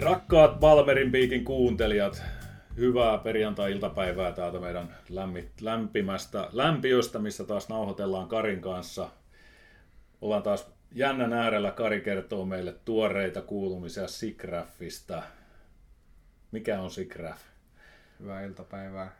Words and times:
Rakkaat 0.00 0.60
Balmerin 0.60 1.12
piikin 1.12 1.44
kuuntelijat, 1.44 2.22
hyvää 2.76 3.18
perjantai-iltapäivää 3.18 4.32
täältä 4.32 4.58
meidän 4.58 4.96
lämpimästä 5.60 6.48
lämpiöstä, 6.52 7.18
missä 7.18 7.44
taas 7.44 7.68
nauhoitellaan 7.68 8.28
Karin 8.28 8.60
kanssa. 8.60 9.10
Ollaan 10.20 10.42
taas 10.42 10.70
jännän 10.92 11.32
äärellä. 11.32 11.70
Kari 11.70 12.00
kertoo 12.00 12.44
meille 12.44 12.74
tuoreita 12.84 13.42
kuulumisia 13.42 14.08
Sigraffista. 14.08 15.22
Mikä 16.52 16.80
on 16.80 16.90
Sigraff? 16.90 17.42
Hyvää 18.20 18.42
iltapäivää. 18.42 19.12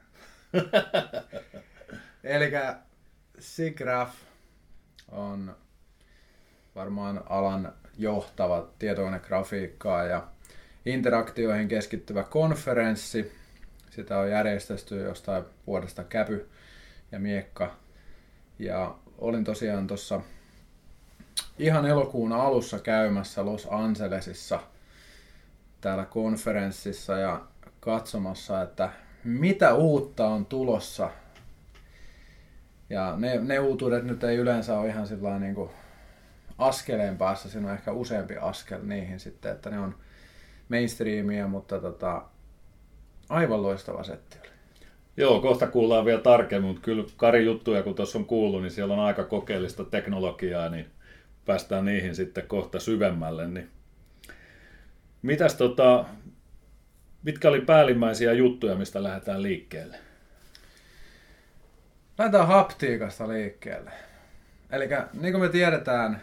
Eli 2.24 2.50
Sigraff 3.38 4.14
on 5.08 5.56
varmaan 6.74 7.22
alan 7.28 7.72
johtava 7.98 8.68
tietokonegrafiikkaa 8.78 10.04
ja 10.04 10.28
interaktioihin 10.86 11.68
keskittyvä 11.68 12.22
konferenssi. 12.22 13.32
Sitä 13.90 14.18
on 14.18 14.30
järjestetty 14.30 15.00
jostain 15.00 15.44
vuodesta 15.66 16.04
Käpy 16.04 16.48
ja 17.12 17.18
Miekka. 17.18 17.76
Ja 18.58 18.94
olin 19.18 19.44
tosiaan 19.44 19.86
tuossa 19.86 20.20
ihan 21.58 21.86
elokuun 21.86 22.32
alussa 22.32 22.78
käymässä 22.78 23.44
Los 23.44 23.68
Angelesissa 23.70 24.60
täällä 25.80 26.04
konferenssissa 26.04 27.18
ja 27.18 27.42
katsomassa, 27.80 28.62
että 28.62 28.90
mitä 29.24 29.74
uutta 29.74 30.26
on 30.26 30.46
tulossa. 30.46 31.10
Ja 32.90 33.14
ne, 33.16 33.38
ne 33.38 33.58
uutuudet 33.58 34.04
nyt 34.04 34.24
ei 34.24 34.36
yleensä 34.36 34.78
ole 34.78 34.88
ihan 34.88 35.06
sillä 35.06 35.38
niin 35.38 35.54
kuin 35.54 35.70
askeleen 36.58 37.18
päässä, 37.18 37.50
siinä 37.50 37.68
on 37.68 37.74
ehkä 37.74 37.92
useampi 37.92 38.36
askel 38.36 38.80
niihin 38.82 39.20
sitten, 39.20 39.52
että 39.52 39.70
ne 39.70 39.78
on 39.78 39.94
mainstreamia, 40.70 41.48
mutta 41.48 41.80
tota, 41.80 42.22
aivan 43.28 43.62
loistava 43.62 44.02
setti 44.02 44.38
oli. 44.40 44.48
Joo, 45.16 45.40
kohta 45.40 45.66
kuullaan 45.66 46.04
vielä 46.04 46.20
tarkemmin, 46.20 46.68
mutta 46.68 46.84
kyllä 46.84 47.04
Kari 47.16 47.44
juttuja, 47.44 47.82
kun 47.82 47.94
tuossa 47.94 48.18
on 48.18 48.24
kuullut, 48.24 48.62
niin 48.62 48.70
siellä 48.70 48.94
on 48.94 49.00
aika 49.00 49.24
kokeellista 49.24 49.84
teknologiaa, 49.84 50.68
niin 50.68 50.86
päästään 51.44 51.84
niihin 51.84 52.14
sitten 52.14 52.46
kohta 52.46 52.80
syvemmälle. 52.80 53.48
Niin. 53.48 53.70
Mitäs 55.22 55.54
tota, 55.54 56.04
mitkä 57.22 57.48
oli 57.48 57.60
päällimmäisiä 57.60 58.32
juttuja, 58.32 58.74
mistä 58.74 59.02
lähdetään 59.02 59.42
liikkeelle? 59.42 59.96
Lähdetään 62.18 62.46
haptiikasta 62.46 63.28
liikkeelle. 63.28 63.92
Eli 64.70 64.88
niin 65.20 65.32
kuin 65.32 65.42
me 65.42 65.48
tiedetään, 65.48 66.22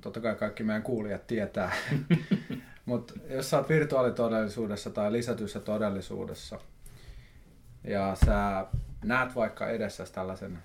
totta 0.00 0.20
kai 0.20 0.34
kaikki 0.34 0.62
meidän 0.62 0.82
kuulijat 0.82 1.26
tietää, 1.26 1.72
mutta 2.86 3.14
jos 3.28 3.50
sä 3.50 3.58
oot 3.58 3.68
virtuaalitodellisuudessa 3.68 4.90
tai 4.90 5.12
lisätyssä 5.12 5.60
todellisuudessa 5.60 6.60
ja 7.84 8.16
sä 8.26 8.66
näet 9.04 9.34
vaikka 9.34 9.68
edessä 9.68 10.04
tällaisen 10.12 10.58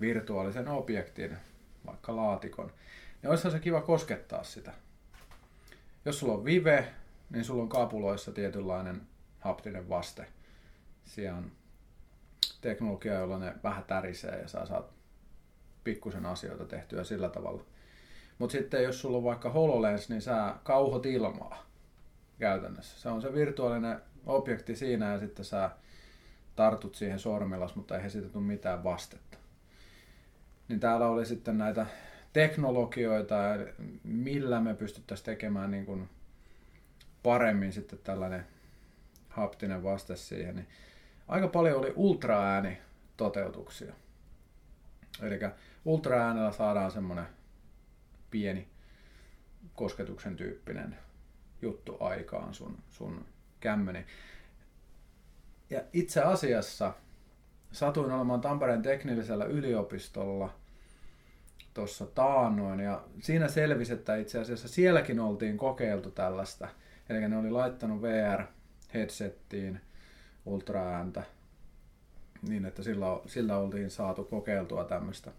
virtuaalisen 0.00 0.68
objektin, 0.68 1.36
vaikka 1.86 2.16
laatikon, 2.16 2.72
niin 3.22 3.30
olisi 3.30 3.50
se 3.50 3.58
kiva 3.58 3.80
koskettaa 3.80 4.44
sitä. 4.44 4.72
Jos 6.04 6.18
sulla 6.18 6.34
on 6.34 6.44
vive, 6.44 6.94
niin 7.30 7.44
sulla 7.44 7.62
on 7.62 7.68
kapuloissa 7.68 8.32
tietynlainen 8.32 9.02
haptinen 9.40 9.88
vaste. 9.88 10.26
Siellä 11.04 11.38
on 11.38 11.52
teknologia, 12.60 13.14
jolla 13.14 13.38
ne 13.38 13.54
vähän 13.62 13.84
tärisee 13.84 14.40
ja 14.40 14.48
sä 14.48 14.66
saat 14.66 14.90
pikkusen 15.84 16.26
asioita 16.26 16.64
tehtyä 16.64 17.04
sillä 17.04 17.28
tavalla. 17.28 17.64
Mutta 18.40 18.52
sitten 18.52 18.82
jos 18.82 19.00
sulla 19.00 19.16
on 19.16 19.24
vaikka 19.24 19.50
HoloLens, 19.50 20.08
niin 20.08 20.22
sä 20.22 20.54
kauhot 20.62 21.06
ilmaa 21.06 21.66
käytännössä. 22.38 23.00
Se 23.00 23.08
on 23.08 23.22
se 23.22 23.32
virtuaalinen 23.32 24.00
objekti 24.26 24.76
siinä 24.76 25.12
ja 25.12 25.18
sitten 25.18 25.44
sä 25.44 25.70
tartut 26.56 26.94
siihen 26.94 27.18
sormillas, 27.18 27.76
mutta 27.76 27.98
ei 27.98 28.10
siitä 28.10 28.28
tule 28.28 28.44
mitään 28.44 28.84
vastetta. 28.84 29.38
Niin 30.68 30.80
täällä 30.80 31.06
oli 31.06 31.26
sitten 31.26 31.58
näitä 31.58 31.86
teknologioita, 32.32 33.36
millä 34.04 34.60
me 34.60 34.74
pystyttäisiin 34.74 35.24
tekemään 35.24 35.70
niin 35.70 35.86
kuin 35.86 36.08
paremmin 37.22 37.72
sitten 37.72 37.98
tällainen 38.04 38.46
haptinen 39.28 39.82
vaste 39.82 40.16
siihen. 40.16 40.56
Niin 40.56 40.68
aika 41.28 41.48
paljon 41.48 41.78
oli 41.78 41.92
ultraääni 41.96 42.78
toteutuksia. 43.16 43.92
Eli 45.22 45.38
ultraäänellä 45.84 46.52
saadaan 46.52 46.90
semmoinen 46.90 47.26
pieni 48.30 48.68
kosketuksen 49.74 50.36
tyyppinen 50.36 50.96
juttu 51.62 51.96
aikaan 52.00 52.54
sun, 52.54 52.78
sun 52.88 53.24
kämmeni. 53.60 54.06
Ja 55.70 55.80
itse 55.92 56.22
asiassa 56.22 56.92
satuin 57.72 58.12
olemaan 58.12 58.40
Tampereen 58.40 58.82
teknillisellä 58.82 59.44
yliopistolla 59.44 60.54
tuossa 61.74 62.06
taannoin 62.06 62.80
ja 62.80 63.04
siinä 63.20 63.48
selvisi, 63.48 63.92
että 63.92 64.16
itse 64.16 64.38
asiassa 64.38 64.68
sielläkin 64.68 65.20
oltiin 65.20 65.56
kokeiltu 65.56 66.10
tällaista. 66.10 66.68
Eli 67.08 67.28
ne 67.28 67.36
oli 67.36 67.50
laittanut 67.50 68.02
VR-headsettiin 68.02 69.80
ultraääntä 70.46 71.22
niin, 72.48 72.64
että 72.64 72.82
sillä, 72.82 73.06
sillä 73.26 73.56
oltiin 73.56 73.90
saatu 73.90 74.24
kokeiltua 74.24 74.84
tämmöistä 74.84 75.32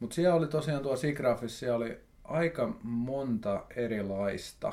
mutta 0.00 0.14
siellä 0.14 0.34
oli 0.34 0.46
tosiaan 0.46 0.82
tuo 0.82 0.96
Sigrafissa, 0.96 1.58
siellä 1.58 1.76
oli 1.76 2.00
aika 2.24 2.76
monta 2.82 3.64
erilaista. 3.76 4.72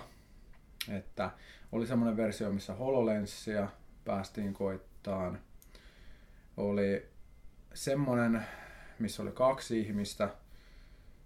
Että 0.90 1.32
oli 1.72 1.88
semmoinen 1.88 2.18
versio, 2.18 2.52
missä 2.52 2.74
HoloLenssia 2.74 3.70
päästiin 4.06 4.54
koittaan. 4.54 5.40
Oli 6.58 7.06
semmoinen, 7.74 8.46
missä 9.00 9.24
oli 9.24 9.32
kaksi 9.32 9.80
ihmistä 9.80 10.30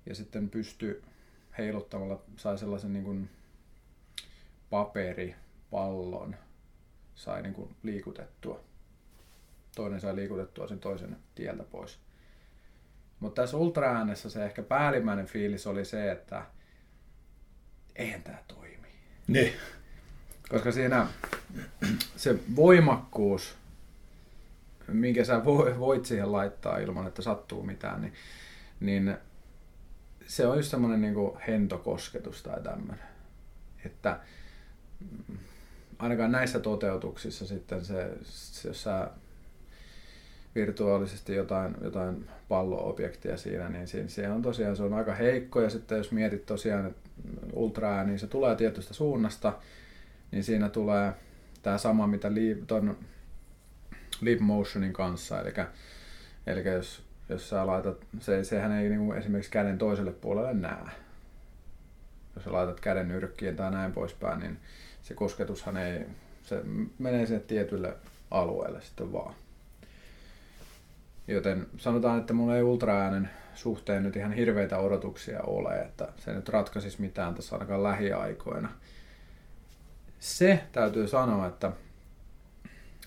ja 0.06 0.16
sitten 0.16 0.50
pysty 0.50 1.04
heiluttamalla 1.58 2.22
sai 2.36 2.58
sellaisen 2.58 2.94
niin 2.94 3.06
kuin 3.06 3.30
paperipallon 4.70 6.36
sai 7.16 7.42
niin 7.42 7.54
kuin 7.54 7.76
liikutettua. 7.84 8.60
Toinen 9.76 10.02
sai 10.02 10.16
liikutettua 10.16 10.68
sen 10.68 10.80
toisen 10.80 11.18
tieltä 11.36 11.64
pois. 11.64 12.00
Mutta 13.20 13.42
tässä 13.42 13.58
ultraäänessä 13.58 14.30
se 14.30 14.46
ehkä 14.46 14.64
päällimmäinen 14.64 15.26
fiilis 15.26 15.68
oli 15.68 15.86
se, 15.86 16.12
että 16.12 16.46
eihän 17.96 18.24
tämä 18.24 18.38
toimi. 18.48 18.88
Niin. 19.28 19.54
Koska 20.50 20.72
siinä 20.72 21.08
se 22.16 22.36
voimakkuus, 22.56 23.56
minkä 24.88 25.24
sä 25.24 25.46
voit 25.80 26.06
siihen 26.06 26.32
laittaa 26.32 26.78
ilman, 26.78 27.08
että 27.08 27.22
sattuu 27.22 27.64
mitään, 27.64 28.02
niin, 28.02 28.14
niin 28.80 29.18
se 30.28 30.48
on 30.48 30.58
just 30.58 30.72
semmoinen 30.72 31.02
niin 31.02 31.38
hentokosketus 31.48 32.44
tai 32.44 32.64
tämmöinen. 32.64 33.06
Että 33.86 34.20
ainakaan 36.00 36.32
näissä 36.32 36.60
toteutuksissa 36.60 37.48
sitten 37.48 37.86
se, 37.86 38.10
jos 38.68 38.84
sä 38.84 39.10
virtuaalisesti 40.56 41.36
jotain, 41.36 41.76
jotain 41.82 42.30
palloobjektia 42.48 43.38
siinä, 43.38 43.70
niin 43.70 43.88
siinä, 43.88 44.10
se 44.10 44.30
on 44.30 44.42
tosiaan 44.42 44.76
se 44.76 44.84
on 44.84 44.94
aika 44.94 45.16
heikko. 45.16 45.62
Ja 45.62 45.70
sitten 45.70 45.98
jos 45.98 46.12
mietit 46.12 46.46
tosiaan 46.46 46.86
että 46.86 47.10
ultraa, 47.54 48.04
niin 48.04 48.20
se 48.20 48.28
tulee 48.28 48.56
tietystä 48.56 48.94
suunnasta, 48.94 49.54
niin 50.32 50.44
siinä 50.44 50.70
tulee 50.70 51.14
tämä 51.62 51.78
sama, 51.78 52.08
mitä 52.08 52.36
Leap, 52.36 52.58
ton 52.68 52.98
Leap 54.22 54.40
Motionin 54.40 54.94
kanssa. 54.94 55.42
Eli, 55.42 55.54
eli 56.48 56.70
jos, 56.70 57.04
jos 57.30 57.50
sä 57.50 57.68
laitat, 57.68 57.98
se, 58.20 58.44
sehän 58.44 58.72
ei 58.72 58.90
niin 58.90 59.14
esimerkiksi 59.14 59.52
käden 59.52 59.78
toiselle 59.78 60.12
puolelle 60.12 60.54
näe. 60.54 60.92
Jos 62.36 62.44
sä 62.44 62.52
laitat 62.52 62.80
käden 62.80 63.08
nyrkkiin 63.08 63.56
tai 63.56 63.72
näin 63.72 63.92
poispäin, 63.92 64.40
niin 64.40 64.58
se 65.02 65.14
kosketushan 65.14 65.78
ei, 65.78 66.06
se 66.44 66.62
menee 67.00 67.26
sinne 67.26 67.40
tietylle 67.40 67.94
alueelle 68.32 68.82
sitten 68.82 69.14
vaan. 69.14 69.34
Joten 71.30 71.68
sanotaan, 71.78 72.20
että 72.20 72.34
mulla 72.34 72.56
ei 72.56 72.64
ultraäänen 72.64 73.30
suhteen 73.54 74.04
nyt 74.04 74.16
ihan 74.16 74.32
hirveitä 74.32 74.78
odotuksia 74.78 75.42
ole, 75.42 75.82
että 75.82 76.08
se 76.18 76.34
nyt 76.34 76.50
ratkaisisi 76.50 77.02
mitään 77.02 77.36
tässä 77.36 77.56
ainakaan 77.56 77.84
lähiaikoina. 77.84 78.70
Se 80.20 80.64
täytyy 80.72 81.08
sanoa, 81.08 81.48
että 81.48 81.72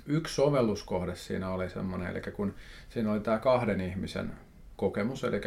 yksi 0.07 0.35
sovelluskohde 0.35 1.15
siinä 1.15 1.51
oli 1.51 1.71
semmoinen, 1.71 2.11
eli 2.11 2.33
kun 2.33 2.55
siinä 2.89 3.13
oli 3.13 3.21
tämä 3.21 3.39
kahden 3.39 3.81
ihmisen 3.81 4.33
kokemus, 4.77 5.25
eli 5.25 5.41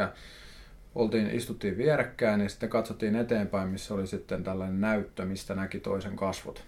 oltiin, 0.96 1.30
istuttiin 1.32 1.78
vierekkäin 1.78 2.42
ja 2.42 2.50
sitten 2.50 2.70
katsottiin 2.70 3.16
eteenpäin, 3.16 3.70
missä 3.70 3.94
oli 3.94 4.08
sitten 4.08 4.44
tällainen 4.44 4.82
näyttö, 4.82 5.26
mistä 5.26 5.56
näki 5.56 5.80
toisen 5.80 6.16
kasvot. 6.16 6.64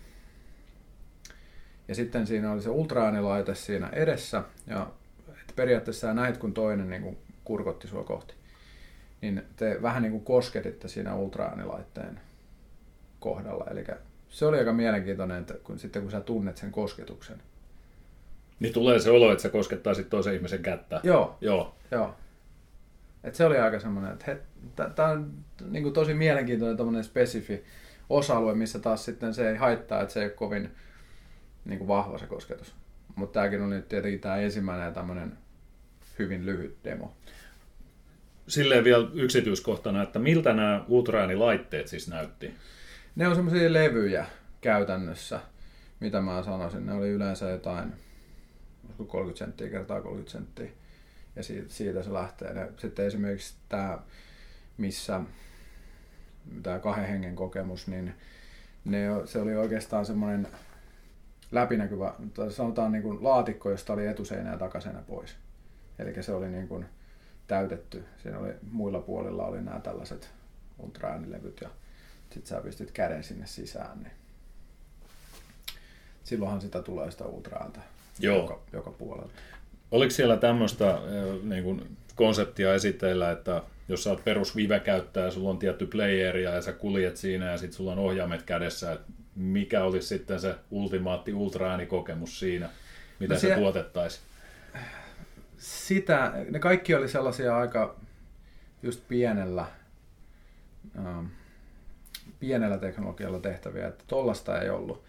Ja 1.87 1.95
sitten 1.95 2.27
siinä 2.27 2.51
oli 2.51 2.61
se 2.61 2.69
ultraäänilaite 2.69 3.55
siinä 3.55 3.89
edessä 3.89 4.43
ja 4.67 4.87
periaatteessa 5.57 6.07
sä 6.07 6.13
näit, 6.13 6.37
kun 6.37 6.53
toinen 6.53 6.89
niin 6.89 7.01
kuin 7.01 7.17
kurkotti 7.43 7.87
sua 7.87 8.03
kohti. 8.03 8.33
Niin 9.21 9.43
te 9.55 9.77
vähän 9.81 10.03
niin 10.03 10.11
kuin 10.11 10.23
kosketitte 10.23 10.87
siinä 10.87 11.15
ultraäänilaitteen 11.15 12.19
kohdalla. 13.19 13.65
Eli 13.71 13.85
se 14.29 14.45
oli 14.45 14.59
aika 14.59 14.73
mielenkiintoinen, 14.73 15.39
että 15.39 15.53
kun, 15.63 15.79
sitten 15.79 16.01
kun 16.01 16.11
sä 16.11 16.21
tunnet 16.21 16.57
sen 16.57 16.71
kosketuksen. 16.71 17.41
Niin 18.59 18.73
tulee 18.73 18.99
se 18.99 19.11
olo, 19.11 19.31
että 19.31 19.41
sä 19.41 19.49
koskettaisit 19.49 20.09
toisen 20.09 20.33
ihmisen 20.33 20.61
kättä. 20.63 20.99
Joo. 21.03 21.37
Joo. 21.41 21.75
Joo. 21.91 22.15
Et 23.23 23.35
se 23.35 23.45
oli 23.45 23.57
aika 23.57 23.79
semmoinen, 23.79 24.11
että 24.11 24.89
tämä 24.95 25.09
on 25.09 25.33
niin 25.69 25.83
kuin 25.83 25.93
tosi 25.93 26.13
mielenkiintoinen 26.13 27.03
spesifi 27.03 27.63
osa-alue, 28.09 28.55
missä 28.55 28.79
taas 28.79 29.05
sitten 29.05 29.33
se 29.33 29.49
ei 29.49 29.55
haittaa, 29.55 30.01
että 30.01 30.13
se 30.13 30.19
ei 30.19 30.25
ole 30.25 30.33
kovin 30.33 30.71
niin 31.65 31.77
kuin 31.77 31.87
vahva 31.87 32.17
se 32.17 32.25
kosketus. 32.25 32.75
Mutta 33.15 33.39
tämäkin 33.39 33.61
oli 33.61 33.75
nyt 33.75 33.89
tietenkin 33.89 34.19
tämä 34.19 34.37
ensimmäinen 34.37 34.93
tämmöinen 34.93 35.37
hyvin 36.19 36.45
lyhyt 36.45 36.77
demo. 36.83 37.17
Silleen 38.47 38.83
vielä 38.83 39.07
yksityiskohtana, 39.13 40.03
että 40.03 40.19
miltä 40.19 40.53
nämä 40.53 40.85
ultraäänilaitteet 40.87 41.87
siis 41.87 42.07
näytti? 42.07 42.53
Ne 43.15 43.27
on 43.27 43.35
semmoisia 43.35 43.73
levyjä 43.73 44.25
käytännössä, 44.61 45.39
mitä 45.99 46.21
mä 46.21 46.43
sanoisin. 46.43 46.85
Ne 46.85 46.93
oli 46.93 47.09
yleensä 47.09 47.49
jotain 47.49 47.93
30 49.07 49.39
senttiä 49.39 49.69
kertaa 49.69 50.01
30 50.01 50.31
senttiä. 50.31 50.69
Ja 51.35 51.43
siitä, 51.43 51.73
siitä 51.73 52.03
se 52.03 52.13
lähtee. 52.13 52.53
Ja 52.53 52.67
sitten 52.77 53.05
esimerkiksi 53.05 53.55
tämä, 53.69 53.99
missä 54.77 55.21
tämä 56.63 56.79
kahden 56.79 57.09
hengen 57.09 57.35
kokemus, 57.35 57.87
niin 57.87 58.13
ne, 58.85 59.07
se 59.25 59.41
oli 59.41 59.55
oikeastaan 59.55 60.05
semmoinen 60.05 60.47
läpinäkyvä, 61.51 62.13
sanotaan 62.49 62.91
niin 62.91 63.03
kuin 63.03 63.23
laatikko, 63.23 63.71
josta 63.71 63.93
oli 63.93 64.07
etuseinä 64.07 64.51
ja 64.51 64.57
takaseinä 64.57 65.01
pois. 65.07 65.35
Eli 65.99 66.23
se 66.23 66.33
oli 66.33 66.49
niin 66.49 66.67
kuin 66.67 66.85
täytetty. 67.47 68.03
Siinä 68.23 68.39
oli 68.39 68.53
muilla 68.71 68.99
puolilla 68.99 69.45
oli 69.45 69.61
nämä 69.61 69.79
tällaiset 69.79 70.29
ultraäänilevyt 70.79 71.61
ja 71.61 71.69
sitten 72.29 72.47
sä 72.47 72.61
pistit 72.61 72.91
käden 72.91 73.23
sinne 73.23 73.47
sisään, 73.47 73.99
niin 73.99 74.11
silloinhan 76.23 76.61
sitä 76.61 76.81
tulee 76.81 77.11
sitä 77.11 77.25
ultraääntä 77.25 77.79
Joo. 78.19 78.37
Joka, 78.37 78.59
joka 78.73 78.91
puolelta. 78.91 79.33
Oliko 79.91 80.11
siellä 80.11 80.37
tämmöistä 80.37 80.99
niin 81.43 81.63
kuin 81.63 81.97
konseptia 82.15 82.73
esitteillä, 82.73 83.31
että 83.31 83.61
jos 83.89 84.03
sä 84.03 84.09
oot 84.09 84.23
perus 84.23 84.55
Vive-käyttäjä, 84.55 85.31
sulla 85.31 85.49
on 85.49 85.59
tietty 85.59 85.85
playeri 85.85 86.43
ja 86.43 86.61
sä 86.61 86.73
kuljet 86.73 87.17
siinä 87.17 87.51
ja 87.51 87.57
sitten 87.57 87.77
sulla 87.77 87.91
on 87.91 87.99
ohjaimet 87.99 88.43
kädessä, 88.43 88.91
että 88.91 89.11
mikä 89.35 89.83
olisi 89.83 90.07
sitten 90.07 90.39
se 90.39 90.55
ultimaatti 90.71 91.33
ultraäänikokemus 91.33 92.39
siinä, 92.39 92.69
mitä 93.19 93.33
no 93.33 93.39
se 93.39 93.55
tuotettaisiin? 93.55 94.23
Sitä, 95.57 96.33
ne 96.49 96.59
kaikki 96.59 96.95
oli 96.95 97.07
sellaisia 97.07 97.57
aika 97.57 97.95
just 98.83 99.07
pienellä, 99.07 99.65
ähm, 100.97 101.25
pienellä 102.39 102.77
teknologialla 102.77 103.39
tehtäviä, 103.39 103.87
että 103.87 104.03
tollasta 104.07 104.61
ei 104.61 104.69
ollut. 104.69 105.03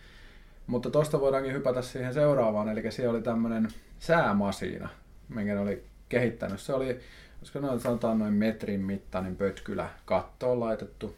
Mutta 0.67 0.91
tosta 0.91 1.21
voidaankin 1.21 1.53
hypätä 1.53 1.83
siihen 1.83 2.15
seuraavaan, 2.15 2.69
eli 2.69 2.93
siellä 2.93 3.11
oli 3.11 3.23
tämmöinen 3.23 3.69
säämasiina, 3.99 4.89
minkä 5.29 5.55
ne 5.55 5.61
oli 5.61 5.85
kehittänyt. 6.09 6.61
Se 6.61 6.75
oli, 6.75 7.01
koska 7.41 7.61
noin 7.61 7.81
sanotaan 7.81 8.19
noin 8.19 8.35
metrin 8.35 8.81
mittainen 8.81 9.37
pötkylä 9.37 9.91
kattoon 10.05 10.61
laitettu 10.61 11.17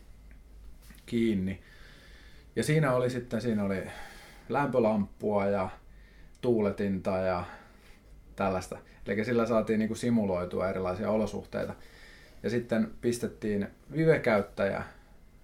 kiinni. 1.07 1.61
Ja 2.57 2.65
siinä 2.65 2.93
oli 2.93 3.11
sitten, 3.11 3.41
siinä 3.41 3.65
oli 3.65 3.83
lämpölamppua 4.49 5.47
ja 5.47 5.69
tuuletinta 6.41 7.11
ja 7.11 7.45
tällaista. 8.37 8.79
Eli 9.07 9.25
sillä 9.25 9.47
saatiin 9.47 9.79
niin 9.79 9.89
kuin 9.89 9.99
simuloitua 9.99 10.69
erilaisia 10.69 11.11
olosuhteita. 11.11 11.75
Ja 12.43 12.51
sitten 12.51 12.91
pistettiin 13.01 13.69
vivekäyttäjä 13.97 14.83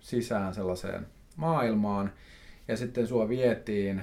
sisään 0.00 0.54
sellaiseen 0.54 1.06
maailmaan, 1.36 2.12
ja 2.68 2.76
sitten 2.76 3.06
sua 3.06 3.28
vietiin, 3.28 4.02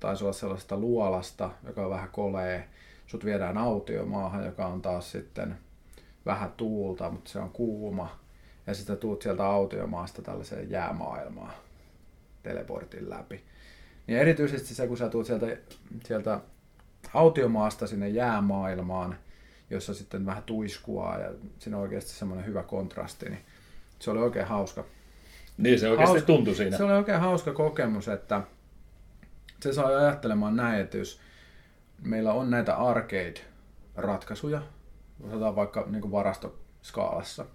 taisi 0.00 0.24
olla 0.24 0.32
sellaista 0.32 0.76
luolasta, 0.76 1.50
joka 1.66 1.84
on 1.84 1.90
vähän 1.90 2.08
kolee, 2.08 2.68
sut 3.06 3.24
viedään 3.24 3.58
autiomaahan, 3.58 4.44
joka 4.44 4.66
on 4.66 4.82
taas 4.82 5.12
sitten 5.12 5.58
vähän 6.26 6.52
tuulta, 6.56 7.10
mutta 7.10 7.30
se 7.30 7.38
on 7.38 7.50
kuuma. 7.50 8.18
Ja 8.66 8.74
sitten 8.74 8.96
tuut 8.96 9.22
sieltä 9.22 9.46
autiomaasta 9.46 10.22
tällaiseen 10.22 10.70
jäämaailmaan 10.70 11.52
teleportin 12.42 13.10
läpi. 13.10 13.44
Niin 14.06 14.18
erityisesti 14.18 14.74
se, 14.74 14.86
kun 14.86 14.96
sä 14.96 15.08
tuut 15.08 15.26
sieltä, 15.26 15.46
sieltä 16.04 16.40
autiomaasta 17.14 17.86
sinne 17.86 18.08
jäämaailmaan, 18.08 19.16
jossa 19.70 19.94
sitten 19.94 20.26
vähän 20.26 20.42
tuiskua 20.42 21.16
ja 21.18 21.30
siinä 21.58 21.76
on 21.76 21.82
oikeasti 21.82 22.10
semmoinen 22.10 22.46
hyvä 22.46 22.62
kontrasti, 22.62 23.28
niin 23.28 23.44
se 23.98 24.10
oli 24.10 24.18
oikein 24.20 24.46
hauska. 24.46 24.84
Niin 25.58 25.80
se 25.80 25.88
oikeasti 25.88 26.12
hauska, 26.12 26.26
tuntui 26.26 26.54
siinä. 26.54 26.76
Se 26.76 26.84
oli 26.84 26.92
oikein 26.92 27.20
hauska 27.20 27.52
kokemus, 27.52 28.08
että 28.08 28.42
se 29.60 29.72
sai 29.72 29.94
ajattelemaan 29.94 30.56
näin, 30.56 30.80
että 30.80 30.96
jos 30.96 31.20
meillä 32.02 32.32
on 32.32 32.50
näitä 32.50 32.74
arcade-ratkaisuja, 32.74 34.62
sanotaan 35.30 35.56
vaikka 35.56 35.86
niin 35.90 36.00
kuin 36.02 36.12
varastoskaalassa, 36.12 37.46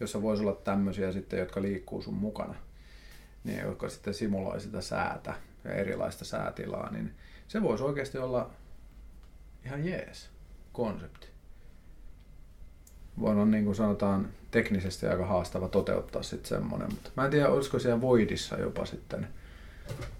jossa 0.00 0.22
voisi 0.22 0.42
olla 0.42 0.54
tämmöisiä 0.54 1.12
sitten, 1.12 1.38
jotka 1.38 1.62
liikkuu 1.62 2.02
sun 2.02 2.14
mukana, 2.14 2.54
niin 3.44 3.60
jotka 3.60 3.88
sitten 3.88 4.14
simuloi 4.14 4.60
sitä 4.60 4.80
säätä 4.80 5.34
ja 5.64 5.72
erilaista 5.72 6.24
säätilaa, 6.24 6.92
niin 6.92 7.14
se 7.48 7.62
voisi 7.62 7.84
oikeasti 7.84 8.18
olla 8.18 8.50
ihan 9.64 9.84
jees 9.84 10.30
konsepti. 10.72 11.26
Voi 13.20 13.30
olla 13.32 13.44
niin 13.44 13.64
kuin 13.64 13.76
sanotaan 13.76 14.28
teknisesti 14.50 15.06
aika 15.06 15.26
haastava 15.26 15.68
toteuttaa 15.68 16.22
sitten 16.22 16.48
semmoinen, 16.48 16.88
mutta 16.90 17.10
mä 17.16 17.24
en 17.24 17.30
tiedä 17.30 17.48
olisiko 17.48 17.78
siellä 17.78 18.00
Voidissa 18.00 18.56
jopa 18.56 18.86
sitten 18.86 19.28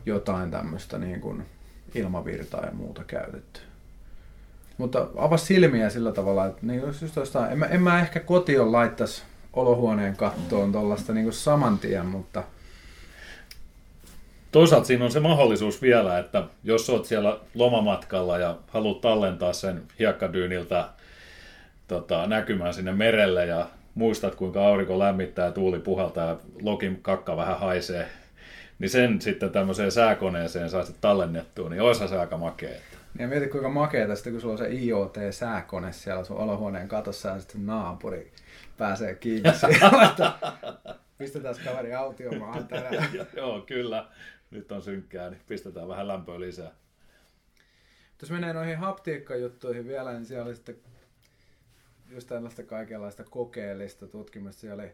jotain 0.07 0.51
tämmöistä 0.51 0.99
niin 0.99 1.21
kuin 1.21 1.47
ilmavirtaa 1.95 2.67
ja 2.67 2.73
muuta 2.73 3.05
käytetty. 3.05 3.61
Mutta 4.79 5.09
avas 5.17 5.47
silmiä 5.47 5.91
sillä 5.91 6.13
tavalla, 6.13 6.47
että 6.47 6.67
niin 6.67 6.81
just 6.81 7.17
jostain, 7.17 7.53
en, 7.53 7.59
mä, 7.59 7.67
en 7.67 7.83
mä 7.83 8.01
ehkä 8.01 8.21
kotiin 8.21 8.73
laittaisi 8.73 9.23
olohuoneen 9.53 10.17
kattoon 10.17 10.73
tuollaista 10.73 11.13
niin 11.13 11.33
saman 11.33 11.79
tien, 11.79 12.07
mutta– 12.07 12.45
Toisaalta 14.53 14.87
siinä 14.87 15.05
on 15.05 15.11
se 15.11 15.21
mahdollisuus 15.21 15.83
vielä, 15.83 16.19
että 16.19 16.45
jos 16.65 16.91
olet 16.91 17.05
siellä 17.05 17.39
lomamatkalla 17.55 18.39
ja 18.39 18.57
haluat 18.69 19.01
tallentaa 19.01 19.53
sen 19.53 19.83
hiekkadyyniltä 19.99 20.89
tota, 21.89 22.27
näkymään 22.27 22.75
sinne 22.75 22.93
merelle 22.93 23.47
ja 23.47 23.67
muistat, 23.95 24.35
kuinka 24.35 24.67
aurinko 24.67 24.99
lämmittää 24.99 25.47
ja 25.47 25.53
tuuli 25.53 25.79
puhaltaa 25.79 26.27
ja 26.27 26.37
lokin 26.63 27.03
kakka 27.03 27.37
vähän 27.37 27.59
haisee, 27.59 28.09
niin 28.79 28.91
sen 28.91 29.21
sitten 29.21 29.51
tämmöiseen 29.51 29.93
sääkoneeseen 29.93 30.71
saa 30.71 30.83
sitten 30.85 31.01
tallennettua, 31.01 31.69
niin 31.69 31.83
olisi 31.83 32.09
se 32.09 32.19
aika 32.19 32.37
makea. 32.37 32.81
Ja 33.19 33.29
mieti 33.29 33.49
kuinka 33.49 33.69
makeeta 33.69 34.15
sitten, 34.15 34.33
kun 34.33 34.41
sulla 34.41 34.53
on 34.53 34.59
se 34.59 34.69
IoT-sääkone 34.71 35.93
siellä 35.93 36.25
sun 36.25 36.37
olohuoneen 36.37 36.89
katossa 36.89 37.29
ja 37.29 37.41
sitten 37.41 37.67
naapuri 37.67 38.33
pääsee 38.79 39.15
kiinni 39.15 39.53
siellä, 39.61 40.35
pistetään 41.19 41.55
kaveri 41.65 41.95
autiomaan 41.95 42.69
tänään. 42.69 43.09
Joo, 43.37 43.61
kyllä 43.61 44.07
nyt 44.51 44.73
on 44.73 44.83
synkkää, 44.83 45.31
niin 45.31 45.41
pistetään 45.47 45.89
vähän 45.89 46.09
lämpöä 46.09 46.41
lisää. 46.41 46.71
Jos 48.23 48.31
menee 48.31 48.53
noihin 48.53 48.79
haptiikkajuttuihin 48.79 49.89
vielä, 49.89 50.13
niin 50.13 50.25
siellä 50.25 50.47
oli 50.47 50.55
sitten 50.55 50.77
just 52.11 52.29
tällaista 52.29 52.63
kaikenlaista 52.63 53.25
kokeellista 53.25 54.07
tutkimusta. 54.07 54.61
Siellä 54.61 54.83
oli, 54.83 54.93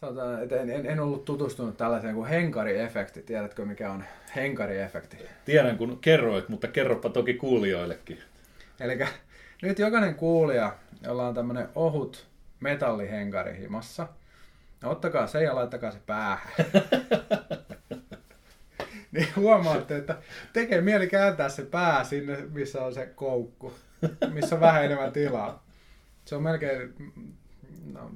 sanotaan, 0.00 0.42
että 0.42 0.56
en, 0.56 0.70
en, 0.70 0.86
en 0.86 1.00
ollut 1.00 1.24
tutustunut 1.24 1.76
tällaiseen 1.76 2.14
kuin 2.14 2.28
henkariefekti. 2.28 3.22
Tiedätkö 3.22 3.64
mikä 3.64 3.92
on 3.92 4.04
henkariefekti? 4.36 5.16
Tiedän 5.44 5.78
kun 5.78 5.98
kerroit, 6.00 6.48
mutta 6.48 6.68
kerropa 6.68 7.08
toki 7.08 7.34
kuulijoillekin. 7.34 8.18
Eli 8.80 8.98
nyt 9.62 9.78
jokainen 9.78 10.14
kuulija, 10.14 10.76
jolla 11.04 11.28
on 11.28 11.34
tämmöinen 11.34 11.68
ohut 11.74 12.26
metallihenkari 12.60 13.58
himassa, 13.58 14.08
no 14.80 14.90
ottakaa 14.90 15.26
se 15.26 15.42
ja 15.42 15.54
laittakaa 15.54 15.90
se 15.90 15.98
päähän. 16.06 16.52
niin 19.12 19.28
huomaatte, 19.36 19.96
että 19.96 20.16
tekee 20.52 20.80
mieli 20.80 21.06
kääntää 21.08 21.48
se 21.48 21.62
pää 21.62 22.04
sinne, 22.04 22.36
missä 22.52 22.84
on 22.84 22.94
se 22.94 23.06
koukku, 23.06 23.72
missä 24.32 24.54
on 24.54 24.60
vähän 24.60 24.84
enemmän 24.84 25.12
tilaa. 25.12 25.66
Se 26.24 26.36
on 26.36 26.42
melkein, 26.42 26.94
no, 27.92 28.10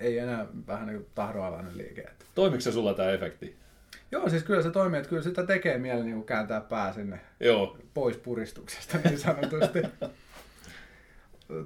ei 0.00 0.18
enää 0.18 0.46
vähän 0.66 0.86
niin 0.86 0.98
kuin 0.98 1.10
tahdoalainen 1.14 1.78
liike. 1.78 2.06
Toimiko 2.34 2.60
se 2.60 2.72
sulla 2.72 2.94
tämä 2.94 3.10
efekti? 3.10 3.56
Joo, 4.12 4.28
siis 4.28 4.42
kyllä 4.42 4.62
se 4.62 4.70
toimii, 4.70 4.98
että 4.98 5.10
kyllä 5.10 5.22
sitä 5.22 5.46
tekee 5.46 5.78
mieli 5.78 6.04
niin 6.04 6.24
kääntää 6.24 6.60
pää 6.60 6.92
sinne 6.92 7.20
Joo. 7.40 7.78
pois 7.94 8.16
puristuksesta 8.16 8.98
niin 9.04 9.18
sanotusti. 9.18 9.82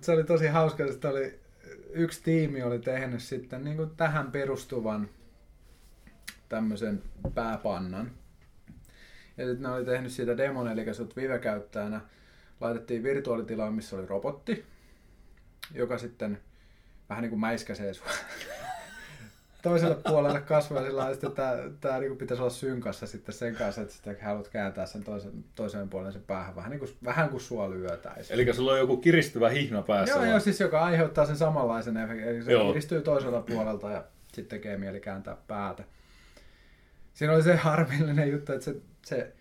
se 0.00 0.12
oli 0.12 0.24
tosi 0.24 0.46
hauska, 0.46 0.84
että 0.84 1.08
oli, 1.08 1.40
yksi 1.92 2.22
tiimi 2.22 2.62
oli 2.62 2.78
tehnyt 2.78 3.22
sitten 3.22 3.64
niin 3.64 3.76
kuin 3.76 3.90
tähän 3.96 4.32
perustuvan 4.32 5.08
tämmöisen 6.48 7.02
pääpannan. 7.34 8.10
Ja 9.36 9.46
sitten 9.46 9.62
ne 9.62 9.68
oli 9.68 9.84
tehnyt 9.84 10.12
siitä 10.12 10.36
demon, 10.36 10.68
eli 10.68 10.94
sut 10.94 11.16
Vive-käyttäjänä 11.16 12.00
laitettiin 12.60 13.02
virtuaalitilaan, 13.02 13.74
missä 13.74 13.96
oli 13.96 14.06
robotti, 14.06 14.64
joka 15.74 15.98
sitten 15.98 16.38
vähän 17.08 17.22
niin 17.22 17.30
kuin 17.30 17.40
mäiskäsee 17.40 17.94
sua 17.94 18.06
toiselle 19.62 19.96
puolelle 20.08 20.40
kasvoja 20.40 20.82
sillä 20.84 20.98
lailla, 20.98 21.14
että 21.14 21.30
tämä, 21.30 21.56
tämä 21.80 21.98
niin 21.98 22.16
pitäisi 22.16 22.42
olla 22.42 22.50
synkassa 22.50 23.06
sitten 23.06 23.34
sen 23.34 23.54
kanssa, 23.54 23.82
että 23.82 23.94
sitten 23.94 24.16
haluat 24.22 24.48
kääntää 24.48 24.86
sen 24.86 25.04
toisen, 25.04 25.44
toiseen 25.54 25.88
puolelle 25.88 26.12
sen 26.12 26.22
päähän, 26.22 26.56
vähän, 26.56 26.70
niin 26.70 26.78
kuin, 26.78 26.90
vähän 27.04 27.28
kuin 27.28 27.40
sua 27.40 27.70
lyötäisiin. 27.70 28.34
Eli 28.34 28.54
sulla 28.54 28.72
on 28.72 28.78
joku 28.78 28.96
kiristyvä 28.96 29.48
hihna 29.48 29.82
päässä. 29.82 30.14
Joo, 30.14 30.24
joo, 30.24 30.40
siis 30.40 30.60
joka 30.60 30.80
aiheuttaa 30.80 31.26
sen 31.26 31.36
samanlaisen 31.36 31.96
efektin, 31.96 32.28
eli 32.28 32.42
se 32.42 32.52
joo. 32.52 32.66
kiristyy 32.66 33.00
toisella 33.00 33.40
puolelta 33.40 33.90
ja 33.90 34.04
sitten 34.32 34.58
tekee 34.58 34.76
mieli 34.76 35.00
kääntää 35.00 35.36
päätä. 35.46 35.84
Siinä 37.14 37.34
oli 37.34 37.42
se 37.42 37.56
harmillinen 37.56 38.30
juttu, 38.30 38.52
että 38.52 38.64
se, 38.64 38.76
se 39.04 39.32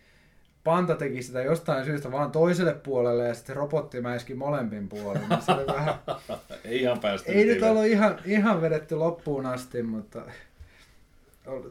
Panta 0.63 0.95
teki 0.95 1.23
sitä 1.23 1.41
jostain 1.41 1.85
syystä 1.85 2.11
vaan 2.11 2.31
toiselle 2.31 2.73
puolelle 2.73 3.27
ja 3.27 3.33
sitten 3.33 3.55
robotti 3.55 4.01
mäiski 4.01 4.33
molempin 4.33 4.89
puolelle. 4.89 5.27
Niin 5.29 5.41
se 5.41 5.51
oli 5.51 5.67
vähän... 5.67 5.95
Ei 6.65 6.81
ihan 6.81 6.99
päästy. 6.99 7.31
Ei 7.31 7.45
nyt 7.45 7.63
ollut 7.63 7.85
ihan, 7.85 8.19
ihan 8.25 8.61
vedetty 8.61 8.95
loppuun 8.95 9.45
asti, 9.45 9.83
mutta 9.83 10.21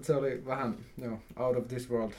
se 0.03 0.15
oli 0.15 0.43
vähän 0.47 0.75
joo, 0.99 1.19
out 1.37 1.57
of 1.57 1.69
this 1.69 1.91
world. 1.91 2.13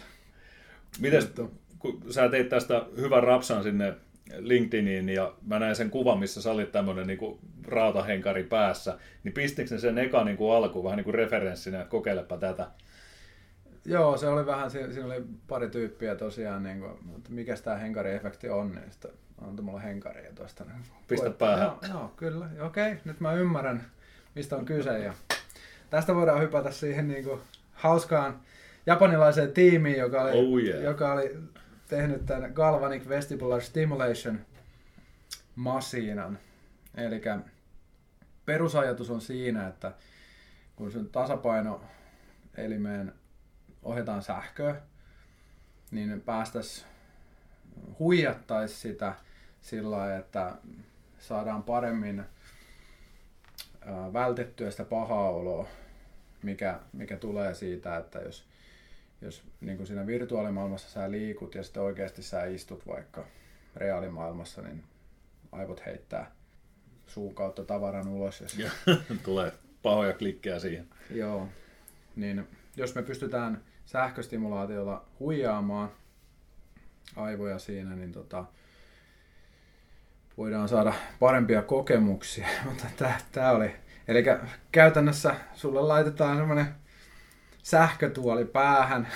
Mites, 1.00 1.34
kun 1.80 2.02
sä 2.10 2.30
teit 2.30 2.50
tästä 2.50 2.86
hyvän 2.98 3.24
rapsan 3.24 3.64
sinne 3.64 3.94
LinkedIniin 4.38 5.10
ja 5.10 5.34
mä 5.48 5.60
näin 5.60 5.76
sen 5.76 5.90
kuvan, 5.90 6.20
missä 6.20 6.42
sä 6.42 6.52
olit 6.52 6.72
tämmönen 6.72 7.08
niin 7.08 7.40
rautahenkari 7.68 8.44
päässä, 8.44 8.98
niin 9.24 9.34
pistikö 9.34 9.78
sen 9.78 9.98
eka 9.98 10.24
niin 10.24 10.38
kuin 10.38 10.54
alku 10.54 10.84
vähän 10.84 10.98
niin 10.98 11.06
kuin 11.06 11.16
referenssinä, 11.16 11.82
että 11.82 11.92
kokeilepa 11.92 12.38
tätä? 12.38 12.68
Joo, 13.86 14.18
se 14.18 14.28
oli 14.28 14.46
vähän, 14.46 14.72
siinä 14.72 15.06
oli 15.06 15.24
pari 15.48 15.70
tyyppiä 15.70 16.16
tosiaan, 16.16 16.64
niin 16.64 16.80
kuin, 16.80 16.92
että 17.18 17.30
mikä 17.30 17.56
tämä 17.64 17.78
henkari-efekti 17.78 18.50
on, 18.50 18.72
niin 18.72 18.92
sitten 18.92 19.12
antoi 19.42 19.66
mulle 19.66 19.84
henkaria 19.84 20.34
tuosta. 20.34 20.64
Niin 20.64 20.84
Pistä 21.08 21.30
päähän. 21.30 21.68
Joo, 21.68 21.78
joo, 21.90 22.14
kyllä. 22.16 22.50
Okei, 22.62 22.98
nyt 23.06 23.20
mä 23.20 23.34
ymmärrän, 23.34 23.86
mistä 24.36 24.56
on 24.56 24.66
kyse. 24.66 25.00
Ja 25.00 25.14
tästä 25.90 26.16
voidaan 26.16 26.42
hypätä 26.42 26.72
siihen 26.72 27.08
niin 27.08 27.24
kuin, 27.24 27.42
hauskaan 27.72 28.42
japanilaiseen 28.86 29.52
tiimiin, 29.52 29.98
joka 29.98 30.22
oli, 30.22 30.32
oh 30.32 30.60
yeah. 30.60 30.84
joka 30.84 31.14
oli 31.14 31.38
tehnyt 31.88 32.26
tämän 32.26 32.52
Galvanic 32.54 33.10
Vestibular 33.10 33.62
Stimulation 33.62 34.40
masiinan. 35.56 36.40
Eli 36.96 37.22
perusajatus 38.46 39.10
on 39.10 39.22
siinä, 39.22 39.68
että 39.68 39.92
kun 40.76 40.92
sen 40.92 41.10
tasapaino 41.10 41.82
elimeen 42.58 43.14
ohjataan 43.84 44.22
sähköä, 44.22 44.82
niin 45.92 46.22
päästäisiin 46.22 46.88
huijattaisi 48.00 48.76
sitä 48.76 49.16
sillä 49.62 49.98
lailla, 49.98 50.18
että 50.18 50.56
saadaan 51.20 51.64
paremmin 51.64 52.24
vältettyä 54.14 54.72
sitä 54.72 54.84
pahaa 54.84 55.30
oloa, 55.30 55.68
mikä, 56.44 56.80
mikä 56.94 57.18
tulee 57.18 57.54
siitä, 57.54 57.98
että 57.98 58.20
jos, 58.20 58.46
jos 59.22 59.44
niin 59.62 59.78
kuin 59.78 59.88
siinä 59.88 60.08
virtuaalimaailmassa 60.08 60.90
sä 60.90 61.12
liikut 61.12 61.56
ja 61.56 61.64
sitten 61.64 61.84
oikeasti 61.84 62.24
sä 62.24 62.46
istut 62.46 62.88
vaikka 62.88 63.26
reaalimaailmassa, 63.76 64.62
niin 64.62 64.84
aivot 65.52 65.86
heittää 65.86 66.32
suun 67.08 67.36
kautta 67.36 67.64
tavaran 67.64 68.08
ulos. 68.08 68.58
Ja 68.58 68.72
tulee 69.24 69.52
pahoja 69.84 70.14
klikkejä 70.14 70.60
siihen. 70.60 70.88
Joo, 71.10 71.48
niin 72.16 72.48
jos 72.78 72.96
me 72.96 73.04
pystytään 73.04 73.64
sähköstimulaatiolla 73.92 75.06
huijaamaan 75.20 75.92
aivoja 77.16 77.60
siinä, 77.60 77.96
niin 77.96 78.12
tota, 78.12 78.46
voidaan 80.38 80.70
saada 80.70 80.94
parempia 81.20 81.62
kokemuksia. 81.62 82.48
Mutta 82.66 82.86
tämä 83.32 83.52
oli, 83.52 83.76
eli 84.08 84.24
käytännössä 84.72 85.36
sulle 85.54 85.82
laitetaan 85.82 86.38
semmoinen 86.38 86.68
sähkötuoli 87.64 88.46
päähän. 88.46 89.08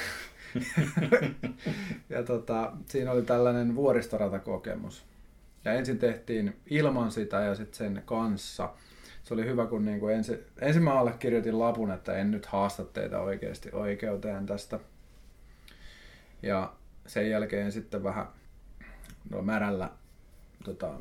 ja 2.10 2.24
tota, 2.24 2.72
siinä 2.86 3.12
oli 3.12 3.22
tällainen 3.22 3.76
vuoristoratakokemus. 3.76 5.06
Ja 5.66 5.74
ensin 5.74 6.00
tehtiin 6.00 6.56
ilman 6.70 7.12
sitä 7.12 7.42
ja 7.42 7.56
sitten 7.56 7.78
sen 7.78 8.04
kanssa– 8.06 8.70
se 9.26 9.34
oli 9.34 9.46
hyvä, 9.46 9.66
kun 9.66 9.86
niin 9.86 10.00
kuin 10.00 10.16
ensi, 10.16 10.44
ensin 10.62 10.84
mä 10.84 11.00
allekirjoitin 11.00 11.60
lapun, 11.60 11.92
että 11.92 12.18
en 12.18 12.32
nyt 12.32 12.46
haasta 12.46 12.84
teitä 12.84 13.20
oikeasti 13.20 13.70
oikeuteen 13.74 14.46
tästä. 14.46 14.80
Ja 16.42 16.74
sen 17.08 17.30
jälkeen 17.30 17.72
sitten 17.72 18.04
vähän 18.04 18.26
no, 19.30 19.42
märällä 19.42 19.90
tota, 20.64 20.94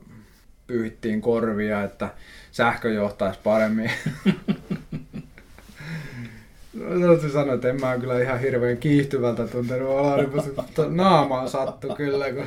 pyyhittiin 0.66 1.20
korvia, 1.20 1.84
että 1.84 2.08
sähkö 2.52 2.92
johtaisi 2.92 3.40
paremmin. 3.44 3.90
Täytyy 7.00 7.30
sanoa, 7.30 7.54
että 7.54 7.68
en 7.68 7.80
mä 7.80 7.98
kyllä 7.98 8.22
ihan 8.22 8.40
hirveän 8.40 8.76
kiihtyvältä 8.76 9.46
tuntenut 9.46 9.88
olla, 9.88 10.16
niin 10.16 10.30
naamaan 10.96 11.48
sattu 11.48 11.94
kyllä. 11.94 12.26
Kun... 12.32 12.46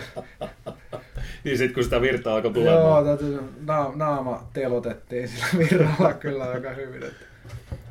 niin 1.44 1.58
sitten 1.58 1.74
kun 1.74 1.84
sitä 1.84 2.02
virtaa 2.02 2.36
alkoi 2.36 2.54
tulemaan. 2.54 2.84
Joo, 2.84 3.04
täytyy, 3.04 3.40
na- 3.66 3.92
naama 3.96 4.48
telotettiin 4.54 5.28
sillä 5.30 5.48
virralla 5.58 6.14
kyllä 6.14 6.44
aika 6.44 6.70
hyvin. 6.70 7.04
Että 7.04 7.26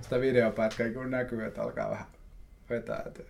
sitä 0.00 0.20
videopätkää 0.20 0.90
kun 0.90 1.10
näkyy, 1.10 1.44
että 1.44 1.62
alkaa 1.62 1.90
vähän 1.90 2.06
vetää. 2.70 3.02
Että 3.06 3.22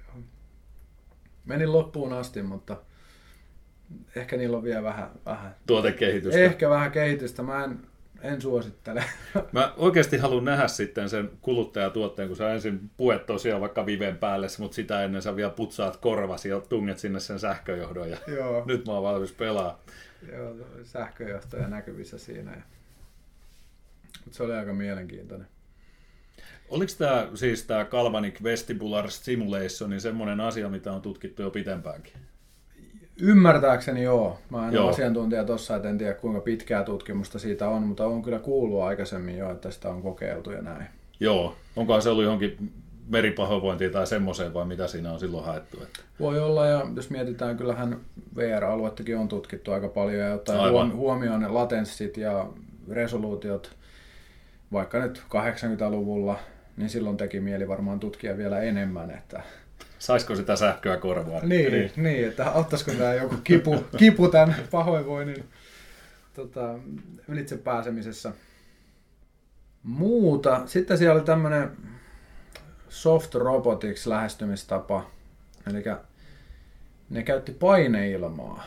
Menin 1.45 1.73
loppuun 1.73 2.13
asti, 2.13 2.43
mutta 2.43 2.77
ehkä 4.17 4.37
niillä 4.37 4.57
on 4.57 4.63
vielä 4.63 4.83
vähän... 4.83 5.11
vähän 5.27 5.55
Tuotekehitystä. 5.67 6.41
Ehkä 6.41 6.71
vähän 6.71 6.93
kehitystä. 6.93 7.43
Mä 7.43 7.65
en 7.65 7.79
en 8.29 8.41
suosittele. 8.41 9.05
Mä 9.53 9.73
oikeasti 9.77 10.17
haluan 10.17 10.45
nähdä 10.45 10.69
sitten 10.69 11.09
sen 11.09 11.31
kuluttajatuotteen, 11.41 12.29
kun 12.29 12.37
sä 12.37 12.53
ensin 12.53 12.91
puet 12.97 13.27
tosiaan 13.27 13.61
vaikka 13.61 13.87
viven 13.87 14.19
päälle, 14.19 14.47
mutta 14.59 14.75
sitä 14.75 15.05
ennen 15.05 15.23
sä 15.23 15.37
vielä 15.37 15.51
putsaat 15.51 15.97
korvasi 15.97 16.49
ja 16.49 16.61
tunget 16.61 16.99
sinne 16.99 17.21
sen 17.21 17.39
sähköjohdon 17.39 18.11
ja 18.11 18.17
Joo. 18.27 18.65
nyt 18.67 18.87
mä 18.87 18.93
oon 18.93 19.03
valmis 19.03 19.33
pelaa. 19.33 19.83
Joo, 20.33 20.55
sähköjohtaja 20.85 21.69
näkyvissä 21.69 22.19
siinä. 22.19 22.63
Mutta 24.25 24.37
se 24.37 24.43
oli 24.43 24.53
aika 24.53 24.73
mielenkiintoinen. 24.73 25.49
Oliko 26.69 26.93
tämä 26.99 27.29
siis 27.35 27.65
tämä 27.65 27.85
Galvanic 27.85 28.43
Vestibular 28.43 29.11
Stimulation 29.11 29.91
niin 29.91 30.01
semmoinen 30.01 30.41
asia, 30.41 30.69
mitä 30.69 30.93
on 30.93 31.03
tutkittu 31.03 31.43
jo 31.43 31.51
pitempäänkin? 31.51 32.13
Ymmärtääkseni 33.21 34.03
joo. 34.03 34.39
Mä 34.51 34.69
en 34.69 34.75
joo. 34.75 34.85
ole 34.85 34.93
asiantuntija 34.93 35.45
tuossa, 35.45 35.77
että 35.77 35.89
en 35.89 35.99
tiedä 35.99 36.15
kuinka 36.15 36.41
pitkää 36.41 36.85
tutkimusta 36.85 37.39
siitä 37.39 37.69
on, 37.69 37.83
mutta 37.83 38.07
on 38.07 38.23
kyllä 38.23 38.39
kuullut 38.39 38.83
aikaisemmin 38.83 39.39
jo, 39.39 39.51
että 39.51 39.71
sitä 39.71 39.89
on 39.89 40.03
kokeiltu 40.03 40.51
ja 40.51 40.63
näin. 40.63 40.87
Joo. 41.21 41.57
Onkohan 41.77 42.03
se 42.03 42.11
ollut 42.11 42.25
johonkin 42.25 42.73
meripahoinvointiin 43.09 43.93
tai 43.93 44.07
semmoiseen 44.07 44.55
vai 44.55 44.67
mitä 44.67 44.87
siinä 44.87 45.13
on 45.13 45.21
silloin 45.21 45.45
haettu? 45.45 45.83
Että... 45.83 46.01
Voi 46.21 46.41
olla 46.41 46.67
ja 46.67 46.87
jos 46.97 47.11
mietitään, 47.11 47.57
kyllähän 47.57 48.01
VR-aluettakin 48.37 49.19
on 49.19 49.29
tutkittu 49.29 49.73
aika 49.73 49.89
paljon 49.89 50.23
ja 50.23 50.35
ottaa 50.35 50.63
Aivan. 50.63 50.93
huomioon 50.93 51.41
ne 51.41 51.49
latenssit 51.49 52.17
ja 52.17 52.47
resoluutiot 52.91 53.77
vaikka 54.73 54.99
nyt 54.99 55.23
80-luvulla, 55.29 56.39
niin 56.77 56.89
silloin 56.89 57.17
teki 57.17 57.41
mieli 57.41 57.69
varmaan 57.69 58.01
tutkia 58.01 58.37
vielä 58.37 58.61
enemmän, 58.61 59.11
että 59.11 59.43
Saisiko 59.99 60.37
sitä 60.37 60.57
sähköä 60.57 60.97
korvaan? 60.97 61.49
Niin, 61.49 61.73
niin. 61.73 61.91
niin 61.97 62.29
että 62.29 62.51
auttaisiko 62.51 62.91
tämä 62.91 63.15
joku 63.15 63.37
kipu, 63.45 63.85
kipu 63.97 64.29
tämän 64.29 64.57
pahoinvoinnin 64.71 65.45
tota, 66.35 66.75
ylitse 67.29 67.57
pääsemisessä. 67.57 68.33
Muuta. 69.83 70.63
Sitten 70.67 70.99
siellä 70.99 71.15
oli 71.15 71.25
tämmöinen 71.25 71.71
soft 72.89 73.35
robotics 73.35 74.07
lähestymistapa. 74.07 75.11
Eli 75.71 75.85
ne 77.11 77.23
käytti 77.23 77.53
paineilmaa. 77.53 78.65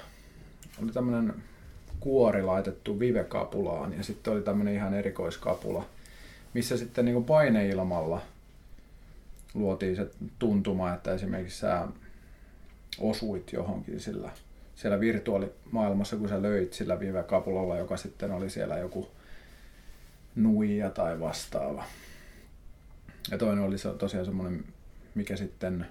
Oli 0.84 0.92
tämmöinen 0.92 1.34
kuori 2.00 2.44
laitettu 2.44 3.00
vivekapulaan 3.00 3.94
ja 3.98 4.04
sitten 4.04 4.34
oli 4.34 4.42
tämmöinen 4.42 4.74
ihan 4.74 4.94
erikoiskapula, 4.94 5.86
missä 6.54 6.78
sitten 6.78 7.06
niin 7.06 7.24
paineilmalla– 7.24 8.22
luotiin 9.54 9.96
se 9.96 10.12
tuntuma, 10.40 10.94
että 10.94 11.14
esimerkiksi 11.14 11.60
sä 11.60 11.88
osuit 13.00 13.54
johonkin 13.54 14.00
sillä 14.00 14.32
siellä 14.80 15.00
virtuaalimaailmassa, 15.00 16.18
kun 16.18 16.30
sä 16.30 16.42
löit 16.42 16.74
sillä 16.74 17.00
viivekapulalla, 17.00 17.78
joka 17.78 17.98
sitten 17.98 18.32
oli 18.32 18.50
siellä 18.50 18.78
joku 18.78 19.12
nuija 20.36 20.90
tai 20.90 21.20
vastaava. 21.20 21.84
Ja 23.32 23.38
toinen 23.38 23.64
oli 23.64 23.78
se, 23.78 23.94
tosiaan 23.94 24.26
semmoinen, 24.26 24.66
mikä 25.16 25.36
sitten, 25.36 25.86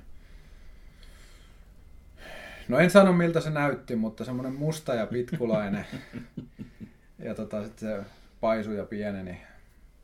no 2.69 2.79
en 2.79 2.91
sano 2.91 3.12
miltä 3.12 3.41
se 3.41 3.50
näytti, 3.50 3.97
mutta 3.97 4.25
semmoinen 4.25 4.55
musta 4.55 4.95
ja 4.95 5.07
pitkulainen. 5.07 5.87
ja 7.27 7.35
tota, 7.35 7.65
sitten 7.65 7.88
se 7.88 8.05
paisui 8.41 8.77
ja 8.77 8.85
pieneni 8.85 9.41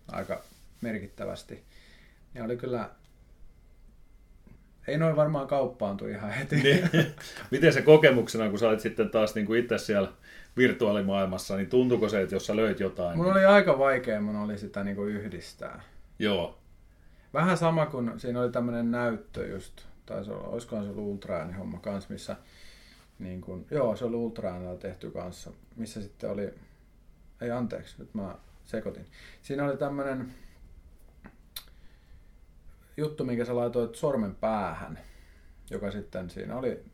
aika 0.09 0.43
merkittävästi. 0.81 1.65
Ja 2.35 2.45
oli 2.45 2.57
kyllä 2.57 2.91
ei 4.87 4.99
noin 4.99 5.17
varmaan 5.17 5.47
kauppaantu 5.47 6.07
ihan 6.07 6.31
heti. 6.31 6.57
Niin. 6.57 6.91
Miten 7.51 7.73
se 7.73 7.83
kokemuksena, 7.83 8.51
kun 8.51 8.59
sä 8.59 8.69
olit 8.69 8.81
sitten 8.81 9.11
taas 9.11 9.35
niin 9.35 9.47
kuin 9.47 9.61
itse 9.61 9.79
siellä 9.79 10.13
virtuaalimaailmassa, 10.57 11.57
niin 11.57 11.69
tuntuuko 11.69 12.09
se, 12.09 12.21
että 12.21 12.35
jos 12.35 12.47
sä 12.47 12.57
löit 12.57 12.81
jotain? 12.81 13.17
Mun 13.17 13.33
oli 13.33 13.45
aika 13.45 13.79
vaikea, 13.79 14.21
mun 14.21 14.37
oli 14.37 14.59
sitä 14.59 14.85
niin 14.85 14.97
kuin 14.97 15.09
yhdistää. 15.09 15.81
Joo. 16.19 16.59
Vähän 17.35 17.57
sama 17.57 17.87
kuin 17.87 18.21
siinä 18.21 18.41
oli 18.41 18.53
tämmöinen 18.53 18.91
näyttö 18.91 19.47
just, 19.47 19.83
tai 20.07 20.25
se 20.25 20.33
oli, 20.33 20.45
olisikohan 20.45 20.85
se 20.85 20.91
ollut 20.91 21.05
ultra 21.05 21.47
homma 21.59 21.79
kanssa, 21.79 22.13
missä 22.13 22.37
niin 23.19 23.41
kuin, 23.41 23.67
joo, 23.71 23.97
se 23.97 24.05
oli 24.05 24.17
ultra 24.17 24.53
tehty 24.81 25.11
kanssa, 25.11 25.51
missä 25.77 26.03
sitten 26.03 26.31
oli, 26.31 26.55
ei 27.41 27.51
anteeksi, 27.51 27.95
nyt 27.99 28.15
mä 28.15 28.35
sekoitin. 28.65 29.07
Siinä 29.43 29.65
oli 29.65 29.77
tämmöinen 29.77 30.35
juttu, 32.97 33.25
minkä 33.25 33.45
sä 33.45 33.57
laitoit 33.57 33.95
sormen 33.95 34.35
päähän, 34.35 34.99
joka 35.71 35.91
sitten 35.91 36.31
siinä 36.31 36.57
oli 36.57 36.85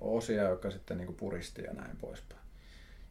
osia, 0.00 0.42
jotka 0.42 0.70
sitten 0.70 0.98
niin 0.98 1.14
puristi 1.14 1.62
ja 1.62 1.72
näin 1.72 1.96
poispäin. 1.96 2.40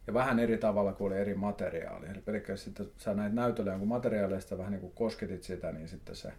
Ja 0.06 0.14
vähän 0.14 0.38
eri 0.38 0.58
tavalla 0.58 0.92
kuin 0.92 1.12
oli 1.12 1.20
eri 1.20 1.34
materiaali. 1.34 2.06
Eli 2.06 2.20
pelkästään 2.20 2.58
sitten 2.58 2.90
sä 2.98 3.14
näit 3.14 3.32
näytöllä 3.32 3.70
jonkun 3.70 3.88
materiaalista 3.88 4.58
vähän 4.58 4.72
niin 4.72 4.80
kuin 4.80 4.92
kosketit 4.92 5.42
sitä, 5.42 5.72
niin 5.72 5.88
sitten 5.88 6.16
se 6.16 6.32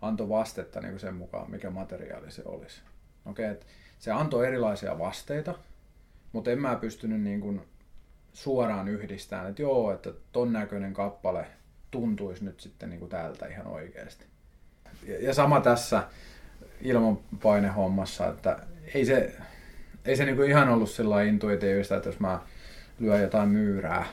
antoi 0.00 0.28
vastetta 0.28 0.80
niin 0.80 0.90
kuin 0.90 1.00
sen 1.00 1.14
mukaan, 1.14 1.50
mikä 1.50 1.70
materiaali 1.70 2.30
se 2.30 2.42
olisi. 2.44 2.82
Okei, 3.26 3.50
okay, 3.50 3.62
se 3.98 4.12
antoi 4.12 4.46
erilaisia 4.46 4.98
vasteita, 4.98 5.54
mutta 6.32 6.50
en 6.50 6.60
mä 6.60 6.76
pystynyt 6.76 7.20
niin 7.20 7.40
kuin 7.40 7.60
suoraan 8.32 8.88
yhdistämään, 8.88 9.50
että 9.50 9.62
joo, 9.62 9.92
että 9.92 10.12
ton 10.32 10.52
näköinen 10.52 10.94
kappale 10.94 11.46
tuntuisi 11.90 12.44
nyt 12.44 12.60
sitten 12.60 12.90
niin 12.90 13.00
kuin 13.00 13.10
täältä 13.10 13.46
ihan 13.46 13.66
oikeasti. 13.66 14.24
Ja 15.20 15.34
sama 15.34 15.60
tässä 15.60 16.02
ilmanpainehommassa, 16.82 18.28
että 18.28 18.58
ei 18.94 19.04
se, 19.04 19.32
ei 20.04 20.16
se 20.16 20.24
niin 20.24 20.36
kuin 20.36 20.50
ihan 20.50 20.68
ollut 20.68 20.90
sillä 20.90 21.22
intuitiivista, 21.22 21.96
että 21.96 22.08
jos 22.08 22.20
mä 22.20 22.40
lyön 23.00 23.22
jotain 23.22 23.48
myyrää 23.48 24.06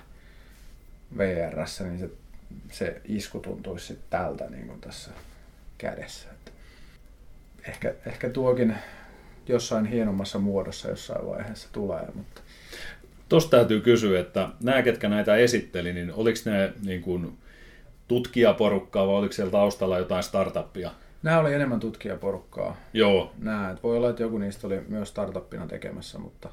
vr 1.18 1.56
niin 1.80 2.00
se, 2.00 2.10
se 2.72 3.02
isku 3.06 3.40
tuntuisi 3.40 3.86
sitten 3.86 4.08
tältä 4.10 4.50
niin 4.50 4.68
kuin 4.68 4.82
tässä 4.82 5.12
kädessä. 5.78 6.30
Että 6.32 6.52
ehkä, 7.68 7.94
ehkä 8.06 8.30
tuokin 8.30 8.76
jossain 9.48 9.86
hienommassa 9.86 10.40
muodossa 10.40 10.90
jossain 10.90 11.28
vaiheessa 11.28 11.70
tulee, 11.72 12.06
mutta 12.14 12.42
Tuosta 13.30 13.58
täytyy 13.58 13.82
kysyä, 13.82 14.20
että 14.20 14.50
nämä, 14.64 14.82
ketkä 14.82 15.10
näitä 15.10 15.36
esitteli, 15.36 15.94
niin 15.94 16.14
oliko 16.14 16.40
ne 16.46 16.74
niin 16.86 17.02
kuin 17.02 17.38
tutkijaporukkaa 18.08 19.08
vai 19.08 19.16
oliko 19.16 19.34
siellä 19.34 19.52
taustalla 19.52 20.00
jotain 20.00 20.24
startuppia? 20.24 20.92
Nämä 21.24 21.40
oli 21.40 21.54
enemmän 21.54 21.80
tutkijaporukkaa. 21.80 22.78
Joo. 22.94 23.32
Nämä, 23.40 23.70
että 23.70 23.84
voi 23.84 23.98
olla, 23.98 24.10
että 24.10 24.24
joku 24.24 24.38
niistä 24.38 24.68
oli 24.68 24.82
myös 24.88 25.10
startuppina 25.10 25.68
tekemässä, 25.68 26.20
mutta, 26.20 26.50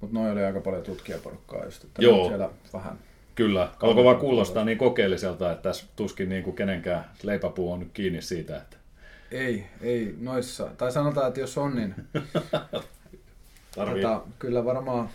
mutta 0.00 0.18
noin 0.18 0.32
oli 0.32 0.44
aika 0.44 0.60
paljon 0.60 0.82
tutkijaporukkaa 0.82 1.64
just, 1.64 1.84
että 1.84 2.02
Joo. 2.02 2.28
siellä 2.28 2.50
vähän 2.72 2.98
Kyllä, 3.34 3.68
alkoi 3.82 4.04
vaan 4.04 4.16
kuulostaa 4.16 4.64
niin 4.64 4.78
kokeelliselta, 4.78 5.52
että 5.52 5.62
tässä 5.62 5.86
tuskin 5.96 6.28
niin 6.28 6.42
kuin 6.44 6.56
kenenkään 6.56 7.04
leipäpuu 7.22 7.72
on 7.72 7.78
nyt 7.80 7.90
kiinni 7.92 8.22
siitä. 8.22 8.56
Että... 8.56 8.76
Ei, 9.30 9.66
ei 9.80 10.14
noissa. 10.20 10.70
Tai 10.78 10.92
sanotaan, 10.92 11.28
että 11.28 11.40
jos 11.40 11.58
on, 11.58 11.76
niin 11.76 11.94
Tarvii. 13.76 14.02
tota, 14.02 14.22
kyllä 14.38 14.64
varmaan 14.64 15.08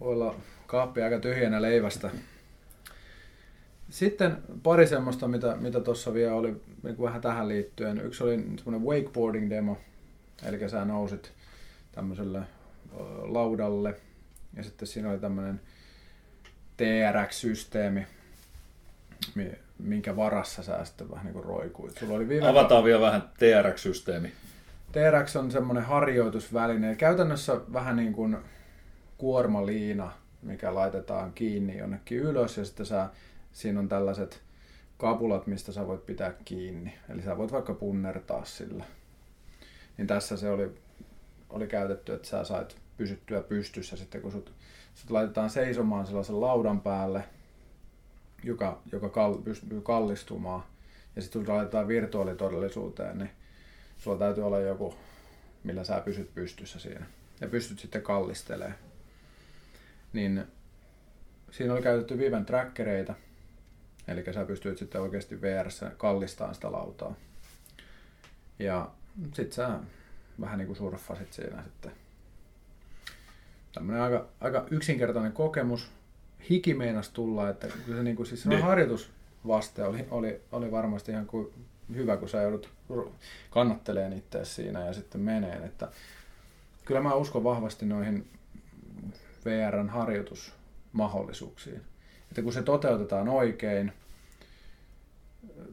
voi 0.00 0.12
olla 0.12 0.34
kaappi 0.66 1.02
aika 1.02 1.18
tyhjänä 1.18 1.62
leivästä. 1.62 2.10
Sitten 3.96 4.36
pari 4.62 4.86
semmoista, 4.86 5.28
mitä, 5.28 5.56
mitä 5.60 5.80
tuossa 5.80 6.14
vielä 6.14 6.34
oli 6.34 6.56
niin 6.82 7.00
vähän 7.02 7.20
tähän 7.20 7.48
liittyen. 7.48 8.00
Yksi 8.00 8.24
oli 8.24 8.36
semmoinen 8.36 8.82
wakeboarding 8.88 9.50
demo, 9.50 9.78
eli 10.46 10.68
sä 10.68 10.84
nousit 10.84 11.32
tämmöiselle 11.92 12.40
laudalle 13.22 13.94
ja 14.56 14.64
sitten 14.64 14.88
siinä 14.88 15.10
oli 15.10 15.18
tämmöinen 15.18 15.60
TRX-systeemi, 16.76 18.06
mi- 19.34 19.58
minkä 19.78 20.16
varassa 20.16 20.62
sä 20.62 20.84
sitten 20.84 21.10
vähän 21.10 21.24
niin 21.24 21.34
kuin 21.34 21.44
roikuit. 21.44 21.98
Sulla 21.98 22.14
oli 22.14 22.28
viime 22.28 22.48
Avataan 22.48 22.84
vielä 22.84 23.00
vähän 23.00 23.22
TRX-systeemi. 23.22 24.32
TRX 24.92 25.36
on 25.36 25.50
semmoinen 25.50 25.84
harjoitusväline. 25.84 26.94
Käytännössä 26.94 27.60
vähän 27.72 27.96
niin 27.96 28.12
kuin 28.12 28.36
kuormaliina, 29.18 30.12
mikä 30.42 30.74
laitetaan 30.74 31.32
kiinni 31.32 31.78
jonnekin 31.78 32.18
ylös 32.18 32.56
ja 32.56 32.64
sitten 32.64 32.86
sä, 32.86 33.08
siinä 33.56 33.80
on 33.80 33.88
tällaiset 33.88 34.42
kapulat, 34.98 35.46
mistä 35.46 35.72
sä 35.72 35.86
voit 35.86 36.06
pitää 36.06 36.34
kiinni. 36.44 36.94
Eli 37.08 37.22
sä 37.22 37.36
voit 37.36 37.52
vaikka 37.52 37.74
punnertaa 37.74 38.44
sillä. 38.44 38.84
Niin 39.96 40.06
tässä 40.06 40.36
se 40.36 40.50
oli, 40.50 40.70
oli 41.50 41.66
käytetty, 41.66 42.14
että 42.14 42.28
sä 42.28 42.44
sait 42.44 42.76
pysyttyä 42.96 43.40
pystyssä 43.40 43.96
sitten, 43.96 44.22
kun 44.22 44.32
sut, 44.32 44.52
sut 44.94 45.10
laitetaan 45.10 45.50
seisomaan 45.50 46.06
sellaisen 46.06 46.40
laudan 46.40 46.80
päälle, 46.80 47.24
joka, 48.44 48.82
joka 48.92 49.08
kal, 49.08 49.34
pystyy 49.34 49.80
kallistumaan. 49.80 50.62
Ja 51.16 51.22
sitten 51.22 51.44
kun 51.44 51.56
laitetaan 51.56 51.88
virtuaalitodellisuuteen, 51.88 53.18
niin 53.18 53.30
sulla 53.98 54.18
täytyy 54.18 54.46
olla 54.46 54.60
joku, 54.60 54.94
millä 55.64 55.84
sä 55.84 56.00
pysyt 56.00 56.34
pystyssä 56.34 56.78
siinä. 56.78 57.06
Ja 57.40 57.48
pystyt 57.48 57.78
sitten 57.78 58.02
kallistelemaan. 58.02 58.78
Niin 60.12 60.44
siinä 61.50 61.72
oli 61.72 61.82
käytetty 61.82 62.18
Viven 62.18 62.46
trackereita, 62.46 63.14
eli 64.08 64.24
sä 64.34 64.44
pystyt 64.44 64.78
sitten 64.78 65.00
oikeasti 65.00 65.40
vr 65.42 65.70
kallistamaan 65.96 66.54
sitä 66.54 66.72
lautaa. 66.72 67.14
Ja 68.58 68.90
sit 69.32 69.52
sä 69.52 69.78
vähän 70.40 70.58
niin 70.58 70.66
kuin 70.66 70.76
surffasit 70.76 71.32
siinä 71.32 71.62
sitten. 71.62 71.92
Tämmönen 73.72 74.02
aika, 74.02 74.26
aika 74.40 74.66
yksinkertainen 74.70 75.32
kokemus. 75.32 75.90
Hiki 76.50 76.74
meinas 76.74 77.10
tulla, 77.10 77.48
että 77.48 77.68
kyllä 77.68 77.98
se, 77.98 78.02
niin 78.02 78.16
kuin, 78.16 78.26
siis 78.26 78.42
se 78.42 78.48
Niin. 78.48 78.62
harjoitusvaste 78.62 79.84
oli, 79.84 80.06
oli, 80.10 80.40
oli 80.52 80.70
varmasti 80.70 81.12
ihan 81.12 81.26
kuin 81.26 81.52
hyvä, 81.94 82.16
kun 82.16 82.28
sä 82.28 82.42
joudut 82.42 82.70
kannatteleen 83.50 84.12
itse 84.12 84.44
siinä 84.44 84.86
ja 84.86 84.92
sitten 84.92 85.20
meneen. 85.20 85.64
Että 85.64 85.88
kyllä 86.84 87.00
mä 87.00 87.14
uskon 87.14 87.44
vahvasti 87.44 87.86
noihin 87.86 88.28
VRn 89.44 89.88
harjoitusmahdollisuuksiin. 89.88 91.82
Että 92.28 92.42
kun 92.42 92.52
se 92.52 92.62
toteutetaan 92.62 93.28
oikein, 93.28 93.92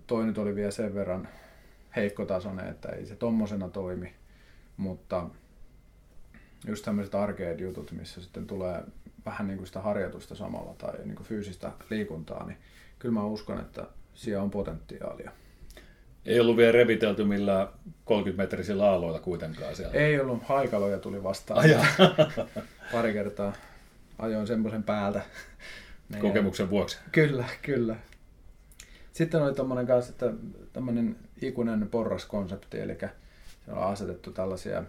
toi 0.08 0.26
nyt 0.26 0.38
oli 0.38 0.56
vielä 0.56 0.72
sen 0.72 0.96
verran 0.96 1.28
heikkotasoinen, 1.96 2.68
että 2.68 2.90
ei 2.90 3.06
se 3.06 3.16
tommosena 3.16 3.70
toimi, 3.70 4.14
mutta 4.78 5.30
just 6.68 6.86
tämmöiset 6.86 7.16
arcade-jutut, 7.16 7.92
missä 7.92 8.22
sitten 8.22 8.48
tulee 8.48 8.84
vähän 9.26 9.48
niin 9.48 9.58
kuin 9.58 9.68
sitä 9.68 9.82
harjoitusta 9.82 10.36
samalla 10.36 10.74
tai 10.78 10.94
niin 11.06 11.16
kuin 11.16 11.28
fyysistä 11.28 11.72
liikuntaa, 11.90 12.46
niin 12.46 12.58
kyllä 13.00 13.14
mä 13.14 13.26
uskon, 13.26 13.60
että 13.60 13.88
siellä 14.14 14.44
on 14.44 14.52
potentiaalia. 14.52 15.32
Ei 16.26 16.40
ollut 16.40 16.58
vielä 16.58 16.72
revitelty 16.72 17.24
millään 17.24 17.68
30-metrisillä 17.88 18.82
aalloilla 18.82 19.20
kuitenkaan 19.20 19.76
siellä. 19.76 19.94
Ei 19.94 20.20
ollut, 20.20 20.44
haikaloja 20.44 21.00
tuli 21.00 21.24
vastaan. 21.24 21.60
Ai 21.60 21.72
jaa. 21.72 21.86
Pari 22.92 23.14
kertaa 23.14 23.54
ajoin 24.20 24.48
semmoisen 24.48 24.84
päältä. 24.84 25.22
Niin, 26.10 26.22
Kokemuksen 26.22 26.70
vuoksi. 26.70 26.98
Kyllä, 27.12 27.46
kyllä. 27.62 27.96
Sitten 29.14 29.42
oli 29.42 29.54
tommonen 29.54 29.88
kanssa, 29.88 30.12
että 30.12 30.34
tämmönen 30.74 31.16
ikuinen 31.42 31.90
porraskonsepti, 31.90 32.80
eli 32.80 32.98
siellä 33.66 33.82
on 33.86 33.94
asetettu 33.94 34.32
tällaisia 34.32 34.84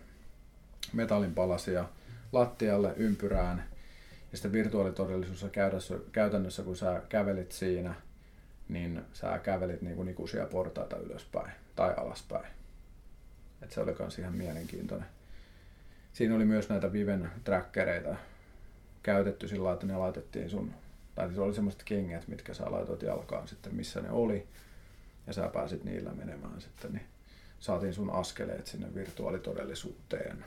metallinpalasia 0.93 1.85
lattialle 2.33 2.93
ympyrään. 2.97 3.65
Ja 4.33 4.37
sitten 4.37 4.53
virtuaalitodellisuudessa 4.53 5.49
käytännössä, 6.13 6.63
kun 6.63 6.77
sä 6.77 7.03
kävelit 7.09 7.53
siinä, 7.53 7.95
niin 8.69 9.03
sä 9.13 9.39
kävelit 9.39 9.83
niinku 9.83 10.03
ikuisia 10.03 10.47
portaita 10.47 10.97
ylöspäin 10.97 11.53
tai 11.77 11.95
alaspäin. 11.97 12.47
Et 13.63 13.73
se 13.73 13.81
oli 13.81 13.95
kans 13.95 14.19
ihan 14.19 14.35
mielenkiintoinen. 14.35 15.09
Siinä 16.13 16.35
oli 16.35 16.45
myös 16.45 16.69
näitä 16.69 16.93
Viven 16.93 17.31
trackereita 17.45 18.17
käytetty 19.03 19.49
sillä 19.49 19.65
lailla, 19.65 19.75
että 19.75 19.87
ne 19.87 19.97
laitettiin 19.97 20.51
sun, 20.51 20.75
tai 21.15 21.35
se 21.35 21.41
oli 21.41 21.55
semmoiset 21.55 21.83
kengät, 21.85 22.29
mitkä 22.29 22.55
sä 22.55 22.71
laitoit 22.71 23.03
jalkaan 23.03 23.49
sitten, 23.49 23.75
missä 23.75 24.01
ne 24.01 24.11
oli, 24.11 24.47
ja 25.27 25.33
sä 25.33 25.51
pääsit 25.53 25.85
niillä 25.85 26.11
menemään 26.13 26.61
sitten, 26.61 26.93
niin 26.93 27.07
saatiin 27.61 27.95
sun 27.95 28.11
askeleet 28.11 28.67
sinne 28.67 28.95
virtuaalitodellisuuteen. 28.95 30.45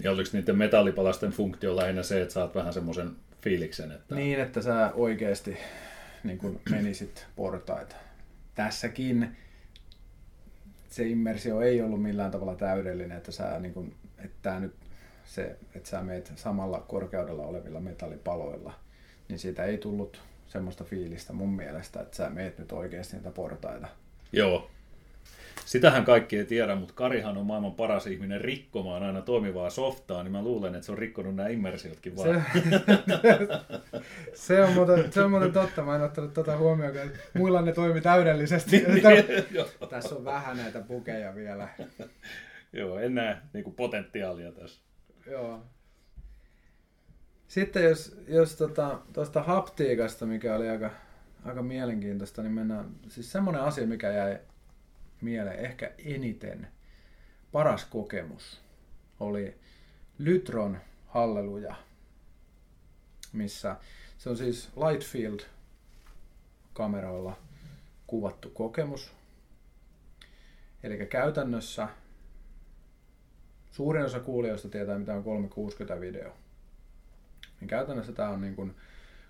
Ja 0.00 0.10
oliko 0.10 0.30
niiden 0.32 0.58
metallipalasten 0.58 1.30
funktio 1.30 1.76
lähinnä 1.76 2.02
se, 2.02 2.22
että 2.22 2.34
saat 2.34 2.54
vähän 2.54 2.72
semmoisen 2.72 3.10
fiiliksen, 3.42 3.92
että 3.92 4.14
Niin, 4.14 4.40
että 4.40 4.62
sä 4.62 4.92
oikeasti 4.94 5.58
niin 6.24 6.38
kun 6.38 6.60
menisit 6.70 7.26
portaita. 7.36 7.96
Tässäkin 8.54 9.36
se 10.90 11.08
immersio 11.08 11.60
ei 11.60 11.82
ollut 11.82 12.02
millään 12.02 12.30
tavalla 12.30 12.54
täydellinen, 12.54 13.18
että 13.18 13.32
sä 13.32 13.58
niin 13.60 13.74
kun, 13.74 13.94
että 14.24 14.60
nyt 14.60 14.74
se, 15.24 15.56
että 15.74 15.90
sä 15.90 16.02
meet 16.02 16.32
samalla 16.36 16.80
korkeudella 16.80 17.42
olevilla 17.42 17.80
metallipaloilla, 17.80 18.74
niin 19.28 19.38
siitä 19.38 19.64
ei 19.64 19.78
tullut 19.78 20.20
semmoista 20.48 20.84
fiilistä 20.84 21.32
mun 21.32 21.56
mielestä, 21.56 22.00
että 22.00 22.16
sä 22.16 22.30
meet 22.30 22.58
nyt 22.58 22.72
oikeasti 22.72 23.16
niitä 23.16 23.30
portaita. 23.30 23.88
joo, 24.32 24.70
Sitähän 25.68 26.04
kaikki 26.04 26.38
ei 26.38 26.44
tiedä, 26.44 26.74
mutta 26.74 26.94
Karihan 26.94 27.36
on 27.36 27.46
maailman 27.46 27.74
paras 27.74 28.06
ihminen 28.06 28.40
rikkomaan 28.40 29.02
aina 29.02 29.22
toimivaa 29.22 29.70
softaa, 29.70 30.22
niin 30.22 30.32
mä 30.32 30.42
luulen, 30.42 30.74
että 30.74 30.86
se 30.86 30.92
on 30.92 30.98
rikkonut 30.98 31.36
nämä 31.36 31.48
immersiotkin 31.48 32.16
vaan. 32.16 32.44
Se, 32.54 33.38
se, 34.46 34.62
on 34.62 34.72
muuten, 34.72 35.12
se 35.12 35.22
on 35.22 35.30
muuten 35.30 35.52
totta, 35.52 35.82
mä 35.82 35.96
en 35.96 36.02
ottanut 36.02 36.34
tuota 36.34 36.56
huomioon, 36.56 36.96
että 36.96 37.18
muilla 37.34 37.62
ne 37.62 37.72
toimi 37.72 38.00
täydellisesti. 38.00 38.84
Tässä 39.90 40.14
on 40.14 40.24
vähän 40.24 40.56
näitä 40.56 40.80
pukeja 40.80 41.34
vielä. 41.34 41.68
Joo, 42.72 42.98
en 42.98 43.14
näe 43.14 43.36
niin 43.52 43.74
potentiaalia 43.76 44.52
tässä. 44.52 44.80
Joo. 45.26 45.62
Sitten 47.48 47.84
jos, 47.84 48.16
jos 48.26 48.56
tuosta 48.56 49.00
tota, 49.12 49.42
haptiikasta, 49.42 50.26
mikä 50.26 50.56
oli 50.56 50.68
aika, 50.68 50.90
aika 51.44 51.62
mielenkiintoista, 51.62 52.42
niin 52.42 52.52
mennään, 52.52 52.90
siis 53.08 53.32
semmoinen 53.32 53.62
asia, 53.62 53.86
mikä 53.86 54.12
jäi 54.12 54.38
mieleen 55.20 55.58
ehkä 55.58 55.92
eniten, 55.98 56.68
paras 57.52 57.84
kokemus, 57.84 58.60
oli 59.20 59.56
Lytron 60.18 60.78
Halleluja, 61.06 61.74
missä 63.32 63.76
se 64.18 64.30
on 64.30 64.36
siis 64.36 64.70
Lightfield 64.76 65.40
kameroilla 66.72 67.38
kuvattu 68.06 68.50
kokemus. 68.50 69.12
Eli 70.82 71.06
käytännössä 71.06 71.88
suurin 73.70 74.04
osa 74.04 74.20
kuulijoista 74.20 74.68
tietää, 74.68 74.98
mitä 74.98 75.14
on 75.14 75.24
360 75.24 76.00
video. 76.00 76.32
Niin 77.60 77.68
käytännössä 77.68 78.12
tämä 78.12 78.28
on 78.28 78.40
niin 78.40 78.56
kuin 78.56 78.74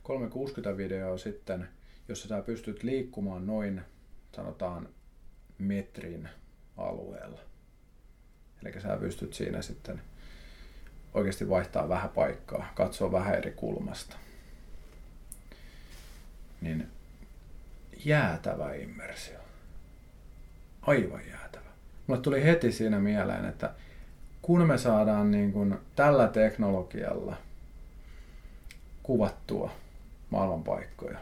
360 0.02 0.76
videoa 0.76 1.18
sitten, 1.18 1.68
jossa 2.08 2.28
sä 2.28 2.42
pystyt 2.42 2.82
liikkumaan 2.82 3.46
noin, 3.46 3.82
sanotaan, 4.36 4.88
metrin 5.58 6.28
alueella. 6.76 7.40
Eli 8.62 8.80
sä 8.80 8.96
pystyt 8.96 9.34
siinä 9.34 9.62
sitten 9.62 10.02
oikeasti 11.14 11.48
vaihtaa 11.48 11.88
vähän 11.88 12.10
paikkaa, 12.10 12.72
katsoa 12.74 13.12
vähän 13.12 13.34
eri 13.34 13.50
kulmasta. 13.50 14.16
Niin 16.60 16.88
jäätävä 18.04 18.74
immersio. 18.74 19.38
Aivan 20.82 21.28
jäätävä. 21.28 21.68
Mulle 22.06 22.20
tuli 22.20 22.44
heti 22.44 22.72
siinä 22.72 23.00
mieleen, 23.00 23.44
että 23.44 23.74
kun 24.42 24.66
me 24.66 24.78
saadaan 24.78 25.30
niin 25.30 25.52
kuin 25.52 25.78
tällä 25.96 26.28
teknologialla 26.28 27.36
kuvattua 29.08 29.70
maailmanpaikkoja, 30.30 31.18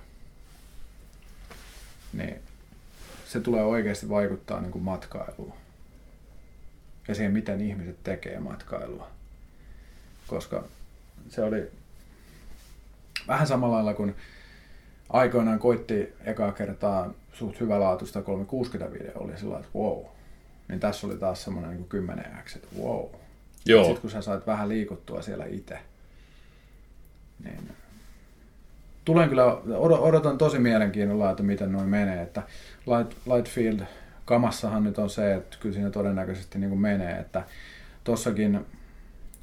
niin 2.12 2.36
se 3.26 3.40
tulee 3.40 3.64
oikeasti 3.64 4.08
vaikuttaa 4.08 4.60
niin 4.60 4.72
kuin 4.72 4.84
matkailuun. 4.84 5.52
Ja 7.08 7.14
siihen, 7.14 7.32
miten 7.32 7.60
ihmiset 7.60 7.96
tekee 8.04 8.40
matkailua. 8.40 9.10
Koska 10.26 10.64
se 11.28 11.42
oli 11.42 11.70
vähän 13.28 13.46
samalla 13.46 13.74
lailla 13.74 13.94
kuin 13.94 14.14
aikoinaan 15.08 15.58
koitti 15.58 16.12
ekaa 16.24 16.52
kertaa 16.52 17.10
suht 17.32 17.60
hyvälaatuista 17.60 18.22
360 18.22 18.92
video, 18.92 19.12
oli 19.14 19.38
sillä 19.38 19.58
että 19.58 19.70
wow. 19.78 20.04
Niin 20.68 20.80
tässä 20.80 21.06
oli 21.06 21.16
taas 21.16 21.44
semmoinen 21.44 21.70
niin 21.70 21.88
10 21.88 22.38
x 22.44 22.56
että 22.56 22.68
wow. 22.78 23.04
Joo. 23.66 23.84
Sitten 23.84 24.00
kun 24.00 24.10
sä 24.10 24.22
sait 24.22 24.46
vähän 24.46 24.68
liikuttua 24.68 25.22
siellä 25.22 25.44
itse, 25.44 25.78
niin 27.44 27.76
tulen 29.06 29.28
kyllä, 29.28 29.44
odotan 29.78 30.38
tosi 30.38 30.58
mielenkiinnolla, 30.58 31.30
että 31.30 31.42
miten 31.42 31.72
noin 31.72 31.88
menee. 31.88 32.22
Että 32.22 32.42
Light, 32.86 33.18
Lightfield 33.34 33.80
kamassahan 34.24 34.84
nyt 34.84 34.98
on 34.98 35.10
se, 35.10 35.34
että 35.34 35.56
kyllä 35.60 35.74
siinä 35.74 35.90
todennäköisesti 35.90 36.58
niin 36.58 36.70
kuin 36.70 36.80
menee, 36.80 37.18
että 37.18 37.42
tossakin 38.04 38.66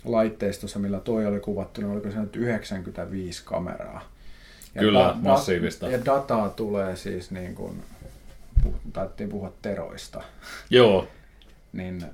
laitteistossa, 0.04 0.80
millä 0.80 1.00
toi 1.00 1.26
oli 1.26 1.40
kuvattu, 1.40 1.82
niin 1.82 1.92
oliko 1.92 2.12
se 2.12 2.20
nyt 2.20 2.36
95 2.36 3.44
kameraa. 3.46 4.10
Ja 4.76 4.82
Kyllä, 4.82 5.10
da- 5.10 5.16
massiivista. 5.16 5.88
Ja 5.88 6.06
dataa 6.06 6.50
tulee 6.50 6.96
siis 6.96 7.32
niin 7.32 7.56
kuin, 7.56 7.84
taidettiin 8.94 9.30
puhua 9.30 9.54
teroista. 9.62 10.22
Joo. 10.70 11.08
niin 11.74 12.06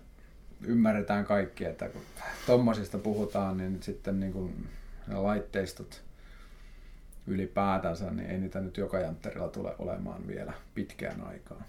ymmärretään 0.62 1.26
kaikki, 1.26 1.66
että 1.66 1.90
kun 1.90 2.02
tommosista 2.48 2.98
puhutaan, 2.98 3.58
niin 3.58 3.84
sitten 3.84 4.20
niin 4.20 4.34
kuin 4.34 4.68
ne 5.10 5.16
laitteistot 5.16 6.04
ylipäätänsä, 7.28 8.12
niin 8.12 8.30
ei 8.30 8.38
niitä 8.38 8.60
nyt 8.60 8.78
joka 8.78 9.00
jantterilla 9.00 9.48
tule 9.48 9.76
olemaan 9.80 10.28
vielä 10.28 10.54
pitkään 10.76 11.22
aikaan. 11.28 11.66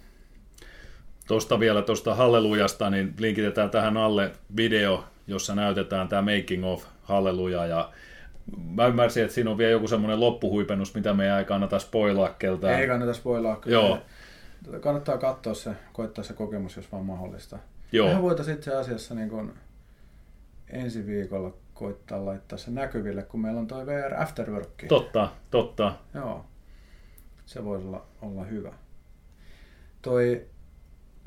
Tuosta 1.27 1.59
vielä 1.59 1.81
tuosta 1.81 2.15
Hallelujasta, 2.15 2.89
niin 2.89 3.13
linkitetään 3.17 3.69
tähän 3.69 3.97
alle 3.97 4.31
video, 4.55 5.03
jossa 5.27 5.55
näytetään 5.55 6.07
tämä 6.07 6.35
making 6.35 6.65
of 6.65 6.85
Halleluja 7.03 7.65
ja 7.65 7.91
Mä 8.57 8.87
ymmärsin, 8.87 9.23
että 9.23 9.35
siinä 9.35 9.49
on 9.49 9.57
vielä 9.57 9.71
joku 9.71 9.87
semmoinen 9.87 10.19
loppuhuipennus, 10.19 10.95
mitä 10.95 11.13
me 11.13 11.37
ei 11.37 11.45
kannata 11.45 11.79
spoilaa 11.79 12.35
keltään. 12.39 12.79
Ei 12.79 12.87
kannata 12.87 13.13
spoilaa. 13.13 13.61
Joo. 13.65 13.99
Kannattaa 14.79 15.17
katsoa 15.17 15.53
se, 15.53 15.71
koittaa 15.93 16.23
se 16.23 16.33
kokemus, 16.33 16.75
jos 16.75 16.91
vaan 16.91 17.05
mahdollista. 17.05 17.59
Joo. 17.91 18.07
Mehän 18.07 18.21
voitaisiin 18.21 18.57
itse 18.57 18.75
asiassa 18.75 19.15
niin 19.15 19.29
kun 19.29 19.53
ensi 20.69 21.05
viikolla 21.05 21.53
koittaa 21.81 22.25
laittaa 22.25 22.57
se 22.57 22.71
näkyville, 22.71 23.23
kun 23.23 23.41
meillä 23.41 23.59
on 23.59 23.67
toi 23.67 23.85
VR 23.85 24.21
Afterwork. 24.21 24.69
Totta, 24.87 25.31
totta. 25.51 25.95
Joo. 26.13 26.45
Se 27.45 27.65
voisi 27.65 27.87
olla, 27.87 28.05
olla 28.21 28.43
hyvä. 28.43 28.73
Toi 30.01 30.45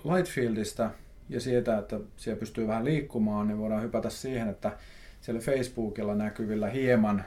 Lightfieldista 0.05 0.91
ja 1.29 1.41
siitä, 1.41 1.79
että 1.79 2.01
siellä 2.17 2.41
pystyy 2.41 2.67
vähän 2.67 2.85
liikkumaan, 2.85 3.49
niin 3.49 3.59
voidaan 3.59 3.83
hypätä 3.83 4.11
siihen, 4.11 4.49
että 4.49 4.73
siellä 5.21 5.41
Facebookilla 5.41 6.15
näkyvillä 6.15 6.69
hieman, 6.69 7.25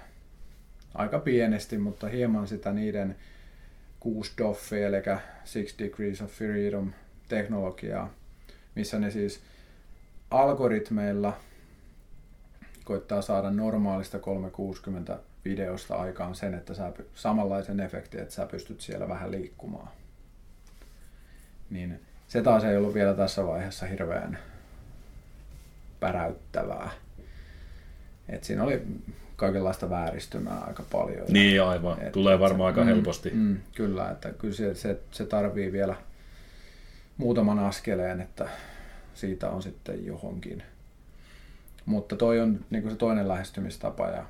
aika 0.94 1.20
pienesti, 1.20 1.78
mutta 1.78 2.08
hieman 2.08 2.48
sitä 2.48 2.74
niiden 2.74 3.16
6 4.00 4.34
DOF, 4.38 4.74
eli 4.74 5.04
6 5.64 5.76
Degrees 5.80 6.22
of 6.22 6.32
Freedom 6.32 6.94
teknologiaa, 7.28 8.14
missä 8.76 9.00
ne 9.00 9.12
siis 9.12 9.42
algoritmeilla 10.32 11.38
koittaa 12.88 13.22
saada 13.22 13.52
normaalista 13.52 14.20
360 14.20 15.20
videosta 15.46 15.96
aikaan 15.96 16.36
sen, 16.36 16.54
että 16.54 16.74
sä 16.74 16.92
samanlaisen 17.16 17.80
efektin, 17.80 18.20
että 18.20 18.34
sä 18.34 18.46
pystyt 18.46 18.82
siellä 18.82 19.08
vähän 19.08 19.32
liikkumaan. 19.32 19.90
Niin 21.70 22.00
se 22.28 22.42
taas 22.42 22.64
ei 22.64 22.78
ollut 22.78 22.94
vielä 22.94 23.14
tässä 23.14 23.48
vaiheessa 23.48 23.86
hirveän 23.86 24.40
päräyttävää. 26.00 26.90
Et 28.30 28.44
siinä 28.44 28.64
oli 28.64 28.82
kaikenlaista 29.36 29.90
vääristymää 29.90 30.60
aika 30.60 30.84
paljon. 30.92 31.26
Niin 31.30 31.64
aivan, 31.64 32.02
et, 32.02 32.12
tulee 32.12 32.40
varmaan 32.40 32.68
aika 32.68 32.82
mm, 32.82 32.88
helposti. 32.88 33.30
Mm, 33.30 33.58
kyllä, 33.76 34.12
että 34.12 34.30
kyllä 34.30 34.54
se, 34.54 34.76
se, 34.76 35.00
se 35.12 35.26
tarvii 35.26 35.72
vielä 35.72 35.96
muutaman 37.18 37.60
askeleen, 37.60 38.22
että 38.22 38.50
siitä 39.14 39.50
on 39.50 39.64
sitten 39.64 40.06
johonkin. 40.06 40.64
Mutta 41.88 42.16
toi 42.16 42.40
on 42.40 42.66
niin 42.70 42.90
se 42.90 42.96
toinen 42.96 43.28
lähestymistapa 43.28 44.08
ja 44.08 44.26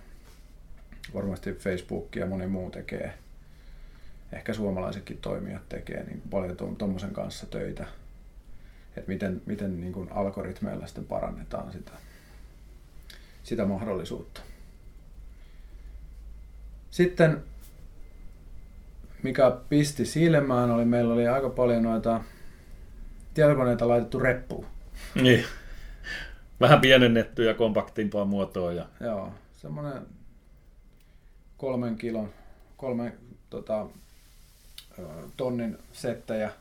varmasti 1.14 1.54
Facebook 1.54 2.16
ja 2.16 2.26
moni 2.26 2.48
muu 2.48 2.72
tekee, 2.72 3.14
ehkä 4.32 4.54
suomalaisetkin 4.54 5.18
toimijat 5.18 5.70
tekee 5.70 6.04
niin 6.04 6.22
paljon 6.30 6.58
tuommoisen 6.78 7.14
kanssa 7.14 7.46
töitä, 7.46 7.86
että 8.98 9.12
miten, 9.12 9.42
miten 9.46 9.82
niin 9.82 9.94
kuin 9.94 10.12
algoritmeilla 10.12 10.88
sitten 10.88 11.06
parannetaan 11.06 11.72
sitä, 11.72 11.92
sitä 13.44 13.66
mahdollisuutta. 13.66 14.42
Sitten 16.92 17.44
mikä 19.24 19.58
pisti 19.70 20.06
silmään 20.06 20.72
oli, 20.72 20.86
meillä 20.86 21.14
oli 21.14 21.28
aika 21.28 21.50
paljon 21.50 21.84
noita 21.84 22.22
tietokoneita 23.34 23.88
laitettu 23.88 24.20
reppuun. 24.20 24.66
Niin. 25.16 25.46
Vähän 26.60 26.82
pienennetty 26.82 27.44
ja 27.44 27.54
kompaktimpaa 27.54 28.26
muotoa. 28.26 28.74
Ja... 28.74 28.86
Joo, 29.00 29.32
semmoinen 29.54 30.02
kolmen 31.58 31.96
kilon, 31.96 32.30
kolme 32.78 33.14
tota, 33.50 33.88
tonnin 35.38 35.78
settejä 35.92 36.52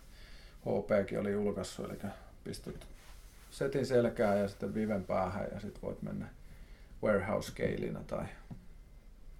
HPkin 0.60 1.20
oli 1.20 1.32
julkaissut, 1.32 1.90
eli 1.90 1.98
pistät 2.44 2.86
setin 3.50 3.86
selkää 3.86 4.36
ja 4.36 4.48
sitten 4.48 4.74
viven 4.74 5.04
päähän 5.04 5.48
ja 5.54 5.60
sitten 5.60 5.82
voit 5.82 6.02
mennä 6.02 6.26
warehouse 7.02 7.50
scaleina 7.50 8.00
tai 8.06 8.24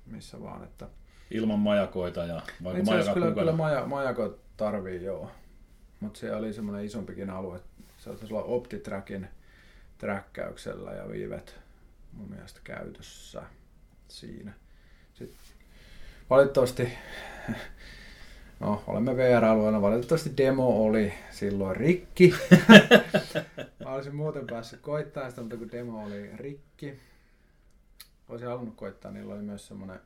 missä 0.06 0.42
vaan. 0.42 0.64
Että... 0.64 0.88
Ilman 1.30 1.58
majakoita 1.58 2.24
ja 2.24 2.42
vaikka 2.64 2.82
majakat 2.84 3.14
kyllä, 3.14 3.34
kyllä 3.34 3.52
maja, 3.52 3.86
majakot 3.86 4.40
tarvii 4.56 5.04
joo, 5.04 5.30
mutta 6.00 6.18
se 6.18 6.34
oli 6.34 6.52
semmoinen 6.52 6.84
isompikin 6.84 7.30
alue. 7.30 7.60
Se 7.98 8.10
on 8.10 8.18
olla 8.30 8.42
OptiTrackin 8.42 9.28
träkkäyksellä 9.98 10.92
ja 10.92 11.08
viivet 11.08 11.60
mun 12.12 12.30
mielestä 12.30 12.60
käytössä 12.64 13.42
siinä. 14.08 14.52
Sitten 15.14 15.38
valitettavasti 16.30 16.92
No, 18.60 18.82
olemme 18.86 19.16
VR-alueella. 19.16 19.82
Valitettavasti 19.82 20.36
demo 20.36 20.86
oli 20.86 21.12
silloin 21.30 21.76
rikki. 21.76 22.34
Mä 23.84 23.92
olisin 23.92 24.16
muuten 24.16 24.46
päässyt 24.46 24.80
koittamaan 24.80 25.30
sitä, 25.30 25.42
mutta 25.42 25.56
kun 25.56 25.72
demo 25.72 26.04
oli 26.04 26.36
rikki. 26.36 27.00
Olisin 28.28 28.48
halunnut 28.48 28.76
koittaa, 28.76 29.10
niillä 29.10 29.34
oli 29.34 29.42
myös 29.42 29.66
semmoinen 29.66 30.00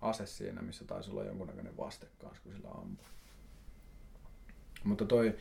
ase 0.00 0.26
siinä, 0.26 0.62
missä 0.62 0.84
taisi 0.84 1.10
olla 1.10 1.24
jonkunnäköinen 1.24 1.76
vaste 1.76 2.06
kanssa, 2.18 2.42
kun 2.42 2.52
sillä 2.52 2.68
ampui. 2.68 3.06
Mutta 4.84 5.04
toi, 5.04 5.36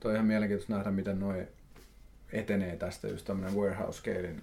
toi 0.00 0.14
ihan 0.14 0.26
mielenkiintoista 0.26 0.74
nähdä, 0.74 0.90
miten 0.90 1.20
noi 1.20 1.48
etenee 2.32 2.76
tästä 2.76 3.08
just 3.08 3.24
tämmönen 3.24 3.56
warehouse 3.56 3.98
scalein 3.98 4.42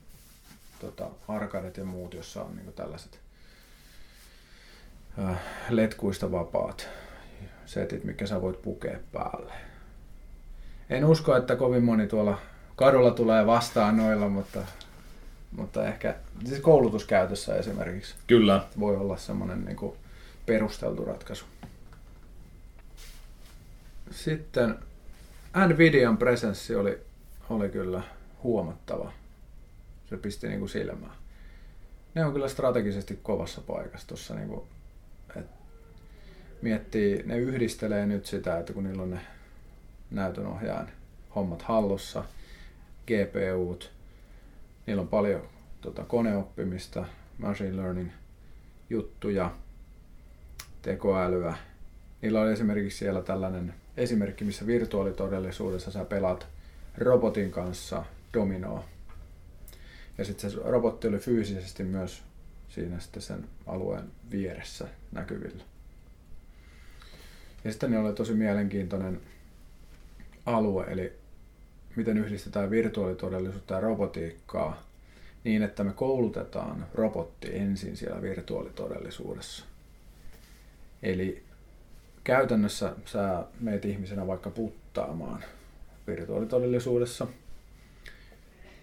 tota, 0.79 1.09
arkadet 1.27 1.77
ja 1.77 1.85
muut, 1.85 2.13
jossa 2.13 2.43
on 2.43 2.55
niinku 2.55 2.71
tällaiset 2.71 3.19
äh, 5.19 5.39
letkuista 5.69 6.31
vapaat 6.31 6.89
setit, 7.65 8.03
mikä 8.03 8.25
sä 8.27 8.41
voit 8.41 8.61
pukea 8.61 8.99
päälle. 9.11 9.53
En 10.89 11.05
usko, 11.05 11.35
että 11.35 11.55
kovin 11.55 11.83
moni 11.83 12.07
tuolla 12.07 12.39
kadulla 12.75 13.11
tulee 13.11 13.45
vastaan 13.45 13.97
noilla, 13.97 14.29
mutta, 14.29 14.59
mutta 15.51 15.87
ehkä 15.87 16.15
siis 16.45 16.59
koulutuskäytössä 16.59 17.55
esimerkiksi 17.55 18.15
Kyllä. 18.27 18.63
voi 18.79 18.97
olla 18.97 19.17
semmoinen 19.17 19.65
niin 19.65 19.75
kuin 19.75 19.97
perusteltu 20.45 21.05
ratkaisu. 21.05 21.45
Sitten 24.11 24.75
Nvidian 25.67 26.17
presenssi 26.17 26.75
oli, 26.75 26.99
oli 27.49 27.69
kyllä 27.69 28.03
huomattava. 28.43 29.11
Se 30.05 30.17
pisti 30.17 30.47
niin 30.47 30.59
kuin 30.59 30.69
silmään. 30.69 31.15
Ne 32.15 32.25
on 32.25 32.33
kyllä 32.33 32.47
strategisesti 32.47 33.19
kovassa 33.23 33.61
paikassa 33.61 34.07
tuossa 34.07 34.35
niin 34.35 34.47
kuin, 34.47 34.61
et 35.35 35.45
miettii, 36.61 37.23
ne 37.25 37.37
yhdistelee 37.37 38.05
nyt 38.05 38.25
sitä, 38.25 38.59
että 38.59 38.73
kun 38.73 38.83
niillä 38.83 39.03
on 39.03 39.09
ne 39.09 39.19
näytönohjaajan 40.11 40.89
hommat 41.35 41.61
hallussa, 41.61 42.23
GPUt, 43.07 43.91
niillä 44.87 45.01
on 45.01 45.07
paljon 45.07 45.41
tota, 45.81 46.03
koneoppimista, 46.03 47.05
machine 47.37 47.77
learning 47.77 48.09
juttuja, 48.89 49.51
tekoälyä. 50.81 51.57
Niillä 52.21 52.41
oli 52.41 52.51
esimerkiksi 52.51 52.97
siellä 52.97 53.21
tällainen 53.21 53.73
esimerkki, 53.97 54.45
missä 54.45 54.67
virtuaalitodellisuudessa 54.67 55.91
sä 55.91 56.05
pelaat 56.05 56.47
robotin 56.97 57.51
kanssa 57.51 58.03
dominoa. 58.33 58.83
Ja 60.17 60.25
sitten 60.25 60.51
se 60.51 60.57
robotti 60.63 61.07
oli 61.07 61.17
fyysisesti 61.17 61.83
myös 61.83 62.23
siinä 62.69 62.99
sitten 62.99 63.21
sen 63.21 63.47
alueen 63.67 64.11
vieressä 64.31 64.87
näkyvillä. 65.11 65.63
Ja 67.63 67.71
sitten 67.71 67.97
oli 67.97 68.13
tosi 68.13 68.33
mielenkiintoinen 68.33 69.21
alue, 70.45 70.85
eli 70.85 71.13
miten 71.95 72.17
yhdistetään 72.17 72.69
virtuaalitodellisuutta 72.69 73.73
ja 73.73 73.79
robotiikkaa 73.79 74.83
niin, 75.43 75.63
että 75.63 75.83
me 75.83 75.93
koulutetaan 75.93 76.87
robotti 76.93 77.57
ensin 77.57 77.97
siellä 77.97 78.21
virtuaalitodellisuudessa. 78.21 79.65
Eli 81.03 81.43
käytännössä 82.23 82.95
sä 83.05 83.45
meet 83.59 83.85
ihmisenä 83.85 84.27
vaikka 84.27 84.49
puttaamaan 84.49 85.43
virtuaalitodellisuudessa 86.07 87.27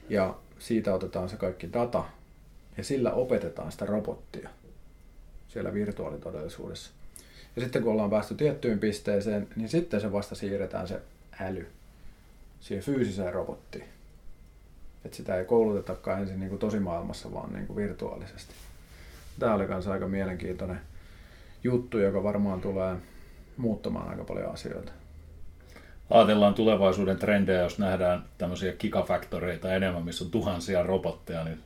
ja 0.08 0.34
siitä 0.58 0.94
otetaan 0.94 1.28
se 1.28 1.36
kaikki 1.36 1.72
data 1.72 2.04
ja 2.76 2.84
sillä 2.84 3.12
opetetaan 3.12 3.72
sitä 3.72 3.86
robottia 3.86 4.50
siellä 5.48 5.74
virtuaalitodellisuudessa. 5.74 6.90
Ja 7.56 7.62
sitten 7.62 7.82
kun 7.82 7.92
ollaan 7.92 8.10
päästy 8.10 8.34
tiettyyn 8.34 8.78
pisteeseen, 8.78 9.48
niin 9.56 9.68
sitten 9.68 10.00
se 10.00 10.12
vasta 10.12 10.34
siirretään 10.34 10.88
se 10.88 11.02
äly 11.40 11.66
siihen 12.60 12.84
fyysiseen 12.84 13.34
robottiin. 13.34 13.84
Että 15.04 15.16
sitä 15.16 15.36
ei 15.36 15.44
koulutetakaan 15.44 16.20
ensin 16.20 16.40
niin 16.40 16.48
kuin 16.48 16.58
tosimaailmassa, 16.58 17.32
vaan 17.32 17.52
niin 17.52 17.66
kuin 17.66 17.76
virtuaalisesti. 17.76 18.54
Tämä 19.38 19.54
oli 19.54 19.66
myös 19.66 19.88
aika 19.88 20.08
mielenkiintoinen 20.08 20.80
juttu, 21.64 21.98
joka 21.98 22.22
varmaan 22.22 22.60
tulee 22.60 22.96
muuttamaan 23.56 24.08
aika 24.08 24.24
paljon 24.24 24.52
asioita. 24.52 24.92
Ajatellaan 26.10 26.54
tulevaisuuden 26.54 27.16
trendejä, 27.16 27.60
jos 27.60 27.78
nähdään 27.78 28.24
tämmöisiä 28.38 28.72
gigafactoreita 28.72 29.74
enemmän, 29.74 30.04
missä 30.04 30.24
on 30.24 30.30
tuhansia 30.30 30.82
robotteja, 30.82 31.44
niin 31.44 31.60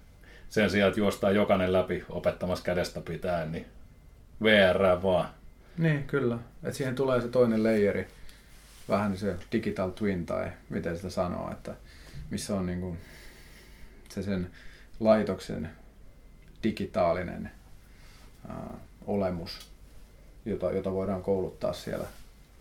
sen 0.49 0.71
sijaan, 0.71 0.89
että 0.89 1.01
juostaan 1.01 1.35
jokainen 1.35 1.73
läpi 1.73 2.05
opettamassa 2.09 2.65
kädestä 2.65 3.01
pitäen, 3.01 3.53
niin 3.53 3.67
VR 4.43 5.03
vaan. 5.03 5.29
Niin, 5.79 6.05
kyllä. 6.05 6.39
Et 6.63 6.75
siihen 6.75 6.95
tulee 6.95 7.21
se 7.21 7.29
toinen 7.29 7.63
leijeri, 7.63 8.09
vähän 8.89 9.17
se 9.17 9.37
digital 9.53 9.91
twin 9.91 10.27
tai 10.27 10.51
miten 10.69 10.97
sitä 10.97 11.11
sanoo, 11.11 11.51
että 11.51 11.75
missä 12.31 12.55
on 12.55 12.67
niin 12.67 12.81
kuin 12.81 12.99
se 14.09 14.23
sen 14.23 14.51
laitoksen 15.01 15.71
digitaalinen 16.63 17.51
ää, 18.49 18.75
olemus, 19.07 19.71
jota, 20.45 20.73
jota 20.73 20.93
voidaan 20.93 21.23
kouluttaa 21.23 21.73
siellä 21.73 22.07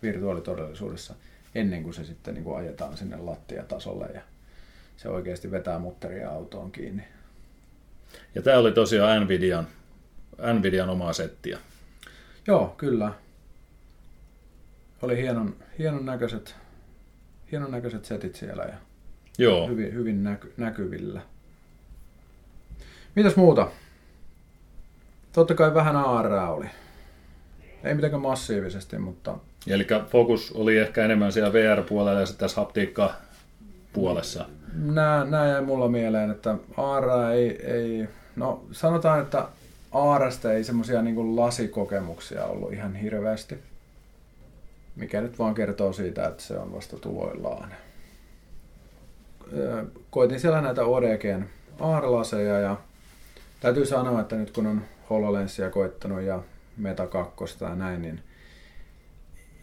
virtuaalitodellisuudessa 0.02 1.14
ennen 1.54 1.82
kuin 1.82 1.94
se 1.94 2.04
sitten 2.04 2.34
niin 2.34 2.44
kuin 2.44 2.58
ajetaan 2.58 2.96
sinne 2.96 3.16
lattiatasolle 3.16 4.06
ja 4.14 4.20
se 4.96 5.08
oikeasti 5.08 5.50
vetää 5.50 5.78
mutteria 5.78 6.30
autoon 6.30 6.72
kiinni. 6.72 7.02
Ja 8.34 8.42
tämä 8.42 8.58
oli 8.58 8.72
tosiaan 8.72 9.24
Nvidian, 9.24 9.66
Nvidian 10.58 10.90
omaa 10.90 11.12
settiä. 11.12 11.58
Joo, 12.46 12.74
kyllä. 12.76 13.12
Oli 15.02 15.16
hienon, 15.16 15.56
hienon, 15.78 16.06
näköiset, 16.06 16.54
hienon 17.52 17.70
näköiset 17.70 18.04
setit 18.04 18.34
siellä 18.34 18.62
ja 18.62 18.74
Joo. 19.38 19.68
hyvin, 19.68 19.94
hyvin 19.94 20.24
näky, 20.24 20.52
näkyvillä. 20.56 21.20
Mitäs 23.14 23.36
muuta? 23.36 23.70
Totta 25.32 25.54
kai 25.54 25.74
vähän 25.74 25.96
AR 25.96 26.32
oli. 26.32 26.66
Ei 27.84 27.94
mitenkään 27.94 28.22
massiivisesti, 28.22 28.98
mutta... 28.98 29.38
Eli 29.66 29.86
fokus 30.06 30.52
oli 30.52 30.78
ehkä 30.78 31.04
enemmän 31.04 31.32
siellä 31.32 31.52
VR-puolella 31.52 32.20
ja 32.20 32.26
sitten 32.26 32.40
tässä 32.40 32.60
haptiikka-puolessa. 32.60 34.46
Nää, 34.72 35.24
nää 35.24 35.48
jäi 35.48 35.62
mulla 35.62 35.88
mieleen, 35.88 36.30
että 36.30 36.56
AR 36.76 37.04
ei, 37.34 37.66
ei... 37.66 38.08
No 38.36 38.64
sanotaan, 38.72 39.20
että 39.20 39.48
ARsta 39.92 40.52
ei 40.52 40.64
semmosia 40.64 41.02
niin 41.02 41.36
lasikokemuksia 41.36 42.44
ollut 42.44 42.72
ihan 42.72 42.94
hirveästi. 42.94 43.58
Mikä 44.96 45.20
nyt 45.20 45.38
vaan 45.38 45.54
kertoo 45.54 45.92
siitä, 45.92 46.26
että 46.26 46.42
se 46.42 46.58
on 46.58 46.72
vasta 46.72 46.96
tuloillaan. 46.96 47.74
Koitin 50.10 50.40
siellä 50.40 50.60
näitä 50.60 50.84
ODGn 50.84 51.44
AR-laseja 51.80 52.60
ja 52.60 52.76
täytyy 53.60 53.86
sanoa, 53.86 54.20
että 54.20 54.36
nyt 54.36 54.50
kun 54.50 54.66
on 54.66 54.82
HoloLensia 55.10 55.70
koittanut 55.70 56.22
ja 56.22 56.42
Meta 56.78 57.06
2 57.06 57.34
ja 57.60 57.74
näin, 57.74 58.02
niin 58.02 58.20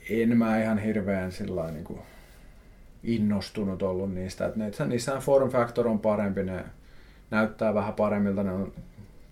en 0.10 0.38
mä 0.38 0.62
ihan 0.62 0.78
hirveän 0.78 1.32
sillä 1.32 1.72
niin 1.72 1.84
kuin 1.84 2.00
innostunut 3.04 3.82
ollut 3.82 4.14
niistä. 4.14 4.46
Että 4.46 4.86
niissä 4.86 5.20
form 5.20 5.50
factor 5.50 5.88
on 5.88 6.00
parempi, 6.00 6.44
ne 6.44 6.66
näyttää 7.32 7.74
vähän 7.74 7.94
paremmilta, 7.94 8.44
ne 8.44 8.52
on 8.52 8.74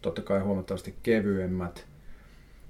totta 0.02 0.22
kai 0.22 0.40
huomattavasti 0.40 0.96
kevyemmät, 1.04 1.86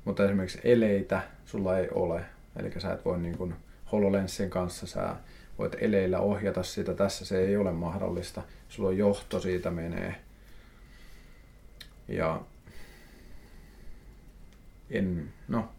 mutta 0.06 0.26
esimerkiksi 0.26 0.60
eleitä 0.63 1.21
sulla 1.45 1.78
ei 1.78 1.89
ole. 1.91 2.26
Eli 2.60 2.71
sä 2.78 2.93
et 2.93 3.06
voi 3.06 3.19
niin 3.19 3.38
kuin 3.38 3.56
HoloLensin 3.91 4.49
kanssa, 4.49 4.88
sä 4.88 5.15
voit 5.58 5.76
eleillä 5.82 6.19
ohjata 6.19 6.63
sitä, 6.63 6.93
tässä 6.93 7.26
se 7.26 7.39
ei 7.39 7.58
ole 7.58 7.71
mahdollista. 7.71 8.41
Sulla 8.69 8.89
on 8.89 8.97
johto, 8.97 9.39
siitä 9.39 9.71
menee. 9.71 10.15
Ja 12.08 12.41
en, 14.93 15.34
no, 15.47 15.69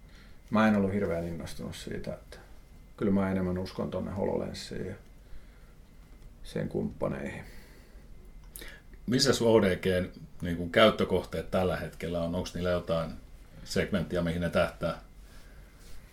mä 0.50 0.68
en 0.68 0.77
ollut 0.77 0.92
hirveän 0.92 1.29
innostunut 1.29 1.77
siitä, 1.77 2.14
että 2.14 2.38
kyllä 2.96 3.12
mä 3.12 3.31
enemmän 3.31 3.59
uskon 3.59 3.90
tonne 3.90 4.11
HoloLenssiin 4.11 4.87
ja 4.87 4.94
sen 6.42 6.68
kumppaneihin. 6.68 7.44
Missä 9.07 9.44
ODGn 9.44 10.09
niin 10.42 10.57
kuin 10.57 10.70
käyttökohteet 10.70 11.50
tällä 11.50 11.77
hetkellä 11.77 12.20
on? 12.20 12.35
Onko 12.35 12.48
niillä 12.55 12.70
jotain 12.70 13.11
segmenttiä, 13.64 14.22
mihin 14.22 14.40
ne 14.40 14.50
tähtää? 14.50 14.98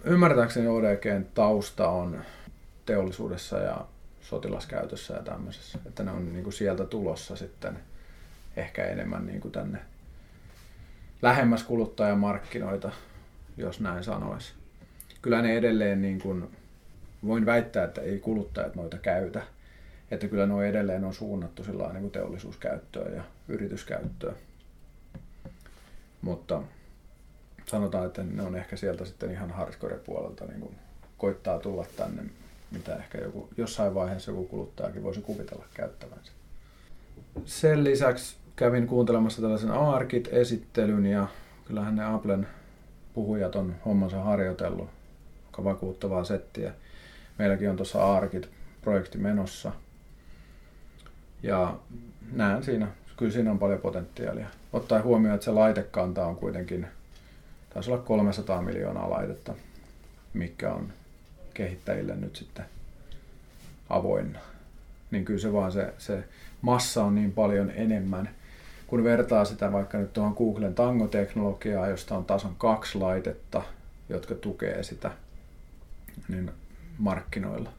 Ymmärtääkseni 0.03 0.67
ODGn 0.67 1.25
tausta 1.33 1.89
on 1.89 2.21
teollisuudessa 2.85 3.57
ja 3.59 3.85
sotilaskäytössä 4.21 5.13
ja 5.13 5.23
tämmöisessä. 5.23 5.79
Että 5.85 6.03
ne 6.03 6.11
on 6.11 6.33
niin 6.33 6.43
kuin 6.43 6.53
sieltä 6.53 6.85
tulossa 6.85 7.35
sitten 7.35 7.79
ehkä 8.55 8.85
enemmän 8.85 9.25
niin 9.25 9.41
kuin 9.41 9.51
tänne 9.51 9.79
lähemmäs 11.21 11.63
kuluttajamarkkinoita, 11.63 12.91
jos 13.57 13.79
näin 13.79 14.03
sanoisi. 14.03 14.53
Kyllä 15.21 15.41
ne 15.41 15.57
edelleen, 15.57 16.01
niin 16.01 16.21
kuin, 16.21 16.51
voin 17.25 17.45
väittää, 17.45 17.83
että 17.83 18.01
ei 18.01 18.19
kuluttajat 18.19 18.75
noita 18.75 18.97
käytä. 18.97 19.41
Että 20.11 20.27
kyllä 20.27 20.45
nuo 20.45 20.61
edelleen 20.61 21.03
on 21.03 21.13
suunnattu 21.13 21.63
niin 21.63 22.01
kuin 22.01 22.11
teollisuuskäyttöön 22.11 23.15
ja 23.15 23.23
yrityskäyttöön. 23.47 24.35
Mutta 26.21 26.63
sanotaan, 27.65 28.05
että 28.05 28.23
ne 28.23 28.43
on 28.43 28.55
ehkä 28.55 28.75
sieltä 28.75 29.05
sitten 29.05 29.31
ihan 29.31 29.51
hardcore-puolelta 29.51 30.45
niin 30.45 30.59
kuin 30.59 30.75
koittaa 31.17 31.59
tulla 31.59 31.85
tänne, 31.97 32.23
mitä 32.71 32.95
ehkä 32.95 33.17
joku, 33.17 33.49
jossain 33.57 33.95
vaiheessa 33.95 34.31
joku 34.31 34.45
kuluttajakin 34.45 35.03
voisi 35.03 35.21
kuvitella 35.21 35.65
käyttävänsä. 35.73 36.31
Sen 37.45 37.83
lisäksi 37.83 38.35
kävin 38.55 38.87
kuuntelemassa 38.87 39.41
tällaisen 39.41 39.71
ARKit-esittelyn 39.71 41.05
ja 41.05 41.27
kyllähän 41.65 41.95
ne 41.95 42.05
Applen 42.05 42.47
puhujat 43.13 43.55
on 43.55 43.75
hommansa 43.85 44.23
harjoitellut, 44.23 44.89
aika 45.45 45.63
vakuuttavaa 45.63 46.23
settiä. 46.23 46.73
Meilläkin 47.37 47.69
on 47.69 47.75
tuossa 47.75 48.17
ARKit-projekti 48.17 49.17
menossa. 49.17 49.71
Ja 51.43 51.77
näen 52.31 52.63
siinä, 52.63 52.87
kyllä 53.17 53.31
siinä 53.31 53.51
on 53.51 53.59
paljon 53.59 53.81
potentiaalia. 53.81 54.47
Ottaen 54.73 55.03
huomioon, 55.03 55.35
että 55.35 55.45
se 55.45 55.51
laitekanta 55.51 56.25
on 56.25 56.35
kuitenkin, 56.35 56.87
taisi 57.73 57.91
olla 57.91 58.01
300 58.01 58.61
miljoonaa 58.61 59.09
laitetta, 59.09 59.53
mikä 60.33 60.73
on 60.73 60.93
kehittäjille 61.53 62.15
nyt 62.15 62.35
sitten 62.35 62.65
avoinna. 63.89 64.39
Niin 65.11 65.25
kyllä 65.25 65.39
se 65.39 65.53
vaan 65.53 65.71
se, 65.71 65.93
se 65.97 66.23
massa 66.61 67.03
on 67.03 67.15
niin 67.15 67.31
paljon 67.31 67.71
enemmän, 67.75 68.29
kun 68.91 69.03
vertaa 69.03 69.45
sitä 69.45 69.71
vaikka 69.71 69.97
nyt 69.97 70.13
tuohon 70.13 70.33
Googlen 70.37 70.75
Tango-teknologiaan, 70.75 71.89
josta 71.89 72.17
on 72.17 72.25
tasan 72.25 72.55
kaksi 72.57 72.97
laitetta, 72.97 73.61
jotka 74.09 74.35
tukee 74.35 74.83
sitä 74.83 75.11
niin 76.27 76.51
markkinoilla. 76.97 77.69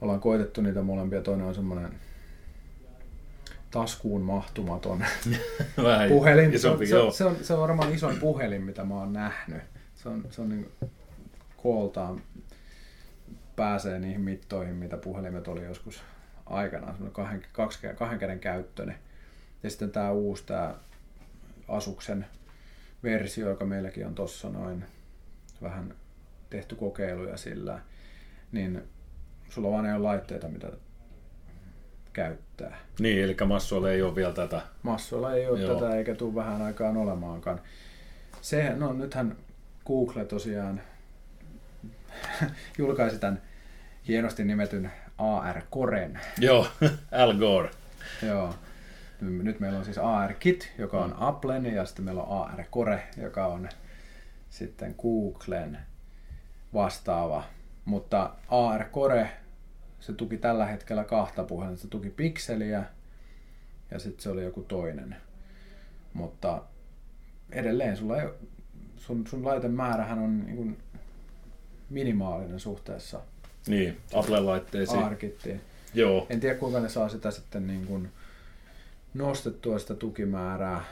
Ollaan 0.00 0.20
koitettu 0.20 0.60
niitä 0.60 0.82
molempia. 0.82 1.22
Toinen 1.22 1.46
on 1.46 1.54
semmoinen 1.54 1.94
taskuun 3.70 4.22
mahtumaton 4.22 5.04
Vähän 5.82 6.08
puhelin. 6.08 6.54
isompi, 6.54 6.86
se, 6.86 6.98
on, 6.98 7.12
se, 7.12 7.24
on, 7.24 7.36
se 7.42 7.54
on 7.54 7.60
varmaan 7.60 7.94
isoin 7.94 8.16
puhelin, 8.16 8.62
mitä 8.62 8.84
mä 8.84 8.94
oon 8.94 9.12
nähnyt. 9.12 9.62
Se 9.96 10.08
on, 10.08 10.24
se 10.30 10.42
on 10.42 10.48
niin 10.48 10.70
kooltaan 11.56 12.20
pääsee 13.56 13.98
niihin 13.98 14.20
mittoihin, 14.20 14.74
mitä 14.74 14.96
puhelimet 14.96 15.48
oli 15.48 15.64
joskus 15.64 16.02
aikanaan, 16.46 16.92
semmoinen 16.92 17.14
kahden, 17.14 17.42
kaksi, 17.52 17.78
kahden 17.96 18.18
käden 18.18 18.40
käyttöinen. 18.40 19.05
Ja 19.62 19.70
sitten 19.70 19.90
tämä 19.90 20.10
uusi, 20.10 20.44
tämä 20.46 20.74
Asuksen 21.68 22.26
versio, 23.02 23.48
joka 23.48 23.64
meilläkin 23.64 24.06
on 24.06 24.14
tossa 24.14 24.48
noin 24.48 24.84
vähän 25.62 25.94
tehty 26.50 26.74
kokeiluja 26.74 27.36
sillä, 27.36 27.80
niin 28.52 28.82
sulla 29.48 29.70
vaan 29.70 29.86
ei 29.86 29.92
ole 29.92 30.02
laitteita, 30.02 30.48
mitä 30.48 30.68
käyttää. 32.12 32.78
Niin, 32.98 33.24
eli 33.24 33.36
massuilla 33.46 33.90
ei 33.90 34.02
ole 34.02 34.14
vielä 34.14 34.32
tätä. 34.32 34.60
Massoilla 34.82 35.34
ei 35.34 35.46
ole 35.46 35.60
Joo. 35.60 35.74
tätä 35.74 35.96
eikä 35.96 36.14
tule 36.14 36.34
vähän 36.34 36.62
aikaan 36.62 36.96
olemaankaan. 36.96 37.60
Se, 38.40 38.72
no 38.76 38.92
nythän 38.92 39.36
Google 39.86 40.24
tosiaan 40.24 40.80
julkaisi 42.78 43.18
tämän 43.18 43.42
hienosti 44.08 44.44
nimetyn 44.44 44.92
AR-koren. 45.18 46.20
Joo, 46.38 46.66
Al 47.22 47.34
Gore. 47.34 47.70
Joo. 48.22 48.54
Nyt 49.20 49.60
meillä 49.60 49.78
on 49.78 49.84
siis 49.84 49.98
AR-kit, 49.98 50.72
joka 50.78 51.04
on 51.04 51.14
Applen, 51.18 51.66
ja 51.66 51.84
sitten 51.84 52.04
meillä 52.04 52.22
on 52.22 52.42
AR-core, 52.42 53.02
joka 53.16 53.46
on 53.46 53.68
sitten 54.50 54.94
Googlen 55.02 55.78
vastaava. 56.74 57.44
Mutta 57.84 58.30
AR-core, 58.48 59.30
se 60.00 60.12
tuki 60.12 60.36
tällä 60.36 60.66
hetkellä 60.66 61.04
kahta 61.04 61.44
puhelinta. 61.44 61.82
Se 61.82 61.88
tuki 61.88 62.10
pikseliä 62.10 62.84
ja 63.90 63.98
sitten 63.98 64.22
se 64.22 64.30
oli 64.30 64.44
joku 64.44 64.62
toinen. 64.62 65.16
Mutta 66.12 66.62
edelleen 67.50 67.96
sulla 67.96 68.22
ei, 68.22 68.28
sun, 68.96 69.26
sun 69.26 69.44
laitemäärähän 69.44 70.18
on 70.18 70.44
niin 70.46 70.56
kuin 70.56 70.78
minimaalinen 71.90 72.60
suhteessa 72.60 73.20
Niin, 73.66 74.00
Apple-laitteisiin. 74.14 75.04
AR-kittiin. 75.04 75.60
Joo, 75.94 76.26
En 76.30 76.40
tiedä 76.40 76.54
kuinka 76.54 76.80
ne 76.80 76.88
saa 76.88 77.08
sitä 77.08 77.30
sitten 77.30 77.66
niin 77.66 77.86
kuin 77.86 78.08
nostettua 79.18 79.78
sitä 79.78 79.94
tukimäärää. 79.94 80.84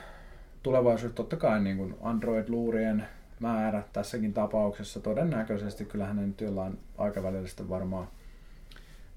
Tulevaisuudessa 0.63 1.15
totta 1.15 1.35
kai 1.35 1.61
niin 1.61 1.77
kuin 1.77 1.95
Android-luurien 2.01 3.07
määrä 3.39 3.83
tässäkin 3.93 4.33
tapauksessa 4.33 4.99
todennäköisesti 4.99 5.85
kyllähän 5.85 6.15
ne 6.15 6.27
nyt 6.27 6.41
jollain 6.41 6.79
aikavälillä 6.97 7.47
sitten 7.47 7.69
varmaan 7.69 8.07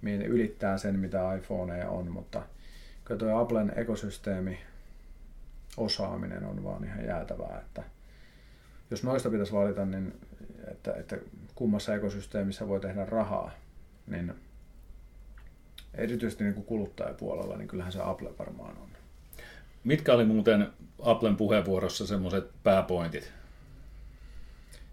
ylittää 0.02 0.78
sen, 0.78 0.98
mitä 0.98 1.34
iPhoneja 1.34 1.90
on, 1.90 2.10
mutta 2.10 2.42
kyllä 3.04 3.18
tuo 3.18 3.38
Applen 3.38 3.72
ekosysteemi 3.76 4.58
osaaminen 5.76 6.44
on 6.44 6.64
vaan 6.64 6.84
ihan 6.84 7.04
jäätävää, 7.04 7.58
että 7.66 7.82
jos 8.90 9.04
noista 9.04 9.30
pitäisi 9.30 9.52
valita, 9.52 9.86
niin 9.86 10.20
että, 10.70 10.94
että 10.94 11.18
kummassa 11.54 11.94
ekosysteemissä 11.94 12.68
voi 12.68 12.80
tehdä 12.80 13.04
rahaa, 13.04 13.50
niin 14.06 14.34
erityisesti 15.94 16.44
niin 16.44 16.54
kuin 16.54 16.66
kuluttajapuolella, 16.66 17.56
niin 17.56 17.68
kyllähän 17.68 17.92
se 17.92 18.00
Apple 18.02 18.30
varmaan 18.38 18.76
on. 18.78 18.87
Mitkä 19.84 20.12
oli 20.12 20.24
muuten 20.24 20.66
Applen 21.02 21.36
puheenvuorossa 21.36 22.06
semmoiset 22.06 22.50
pääpointit? 22.62 23.32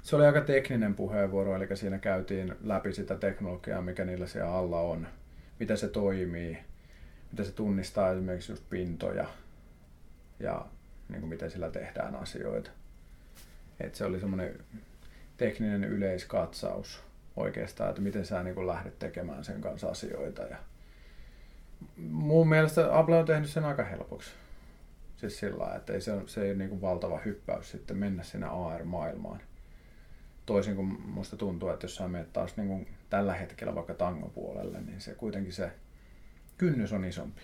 Se 0.02 0.16
oli 0.16 0.26
aika 0.26 0.42
tekninen 0.42 0.96
puheenvuoro, 0.96 1.56
eli 1.56 1.78
siinä 1.78 2.00
käytiin 2.00 2.56
läpi 2.64 2.94
sitä 2.94 3.16
teknologiaa, 3.16 3.82
mikä 3.82 4.06
niillä 4.06 4.28
siellä 4.28 4.52
alla 4.52 4.80
on, 4.80 5.08
miten 5.60 5.78
se 5.78 5.88
toimii, 5.88 6.58
miten 7.32 7.46
se 7.46 7.52
tunnistaa 7.52 8.12
esimerkiksi 8.12 8.52
just 8.52 8.70
pintoja 8.70 9.28
ja 10.40 10.66
niin 11.10 11.20
kuin 11.20 11.30
miten 11.30 11.52
sillä 11.52 11.72
tehdään 11.72 12.16
asioita. 12.16 12.72
Et 13.80 13.96
se 13.96 14.06
oli 14.06 14.20
semmoinen 14.20 14.60
tekninen 15.38 15.84
yleiskatsaus 15.84 17.04
oikeastaan, 17.36 17.90
että 17.90 18.02
miten 18.02 18.26
sä 18.26 18.44
niin 18.44 18.56
kuin 18.56 18.68
lähdet 18.68 19.00
tekemään 19.00 19.44
sen 19.44 19.62
kanssa 19.62 19.88
asioita. 19.88 20.42
Ja 20.42 20.58
mun 21.98 22.50
mielestä 22.50 23.00
Apple 23.00 23.18
on 23.18 23.26
tehnyt 23.26 23.50
sen 23.50 23.66
aika 23.66 23.84
helpoksi. 23.84 24.32
Siis 25.30 25.40
sillä 25.40 25.76
että 25.76 25.94
ei 25.94 26.02
se, 26.02 26.12
se 26.26 26.42
ei 26.42 26.50
ole 26.50 26.58
niin 26.58 26.70
kuin 26.70 26.82
valtava 26.82 27.20
hyppäys 27.26 27.72
sitten 27.72 27.98
mennä 27.98 28.24
sinne 28.24 28.48
AR-maailmaan. 28.48 29.40
Toisin 30.46 30.76
kuin 30.76 31.02
musta 31.06 31.38
tuntuu, 31.38 31.70
että 31.70 31.86
jos 31.86 31.96
sä 31.96 32.08
menet 32.08 32.34
taas 32.34 32.58
niin 32.58 32.68
kuin 32.68 32.88
tällä 33.10 33.34
hetkellä 33.34 33.76
vaikka 33.76 33.94
tangopuolelle, 33.94 34.82
niin 34.82 35.02
se 35.02 35.14
kuitenkin 35.14 35.54
se 35.54 35.72
kynnys 36.58 36.94
on 36.94 37.06
isompi. 37.06 37.42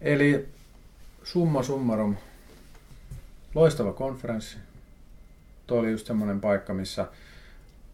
Eli 0.00 0.48
summa 1.22 1.62
summarum, 1.62 2.16
loistava 3.54 3.92
konferenssi. 3.92 4.58
Tuo 5.66 5.78
oli 5.78 5.90
just 5.90 6.06
semmoinen 6.06 6.40
paikka, 6.40 6.74
missä 6.74 7.06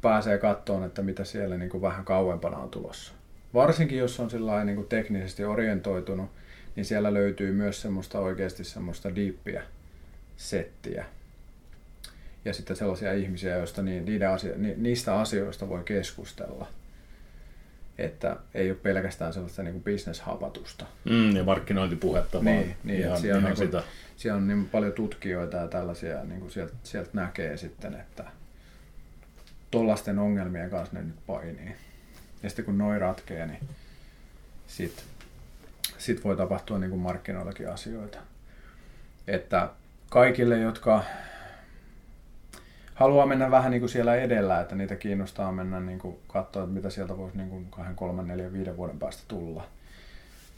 pääsee 0.03 0.39
kattoon, 0.39 0.85
että 0.85 1.03
mitä 1.03 1.25
siellä 1.25 1.57
niin 1.57 1.71
kuin 1.71 1.83
vähän 1.83 2.05
kauempana 2.05 2.57
on 2.57 2.71
tulossa. 2.71 3.13
Varsinkin 3.55 3.99
jos 3.99 4.21
on 4.21 4.31
sillä 4.31 4.65
niin 4.65 4.77
kuin 4.77 4.89
teknisesti 4.89 5.45
orientoitunut, 5.45 6.31
niin 6.77 6.85
siellä 6.85 7.15
löytyy 7.15 7.53
myös 7.53 7.83
semmoista 7.83 8.19
oikeasti 8.19 8.65
semmoista 8.65 9.15
diippiä 9.15 9.63
settiä. 10.37 11.05
Ja 12.45 12.53
sitten 12.55 12.77
sellaisia 12.77 13.13
ihmisiä, 13.13 13.57
joista 13.57 13.83
ni- 13.83 14.01
niiden 14.01 14.31
asio- 14.31 14.55
ni- 14.57 14.75
niistä 14.77 15.21
asioista 15.21 15.69
voi 15.69 15.83
keskustella. 15.85 16.67
Että 17.99 18.37
ei 18.55 18.71
ole 18.71 18.79
pelkästään 18.83 19.33
sellaista 19.33 19.63
niin 19.63 19.73
kuin 19.73 19.83
bisneshapatusta. 19.85 20.87
Mm, 21.05 21.37
ja 21.37 21.45
markkinointipuhetta 21.45 22.39
Niin, 22.41 22.57
vaan 22.67 22.77
niin, 22.85 23.01
ihan, 23.01 23.09
että 23.11 23.21
siellä 23.21 23.37
on 23.39 23.43
ihan 23.43 23.57
niinku- 23.59 23.79
sitä. 23.79 23.83
Siellä 24.17 24.37
on 24.37 24.49
niin 24.49 24.69
paljon 24.69 24.93
tutkijoita 24.93 25.57
ja 25.57 25.69
tällaisia, 25.69 26.25
niin 26.25 26.41
kuin 26.41 26.51
sieltä, 26.51 26.73
sieltä 26.83 27.11
näkee 27.13 27.57
sitten, 27.57 27.95
että 27.95 28.25
tollasten 29.71 30.19
ongelmien 30.19 30.71
kanssa 30.71 30.97
ne 30.97 31.03
nyt 31.03 31.27
painii. 31.27 31.75
Ja 32.43 32.49
sitten 32.49 32.65
kun 32.65 32.79
noi 32.79 32.99
ratkee, 32.99 33.47
niin 33.47 33.61
sit, 34.67 35.05
sit 35.99 36.25
voi 36.25 36.37
tapahtua 36.37 36.79
niin 36.79 36.91
kuin 36.91 37.03
markkinoillakin 37.03 37.71
asioita. 37.71 38.19
Että 39.27 39.69
kaikille, 40.11 40.59
jotka 40.59 41.05
haluaa 42.95 43.27
mennä 43.27 43.51
vähän 43.51 43.71
niin 43.71 43.81
kuin 43.81 43.91
siellä 43.91 44.15
edellä, 44.15 44.61
että 44.61 44.75
niitä 44.75 44.97
kiinnostaa 44.97 45.53
mennä 45.53 45.81
niin 45.81 45.99
kuin 45.99 46.19
katsoa, 46.29 46.63
että 46.63 46.75
mitä 46.75 46.91
sieltä 46.91 47.17
voisi 47.17 47.37
niin 47.37 47.51
kuin 47.51 47.67
kahden, 47.71 47.97
kolmen, 47.97 48.29
neljän, 48.29 48.53
viiden 48.53 48.77
vuoden 48.77 48.99
päästä 48.99 49.23
tulla, 49.29 49.67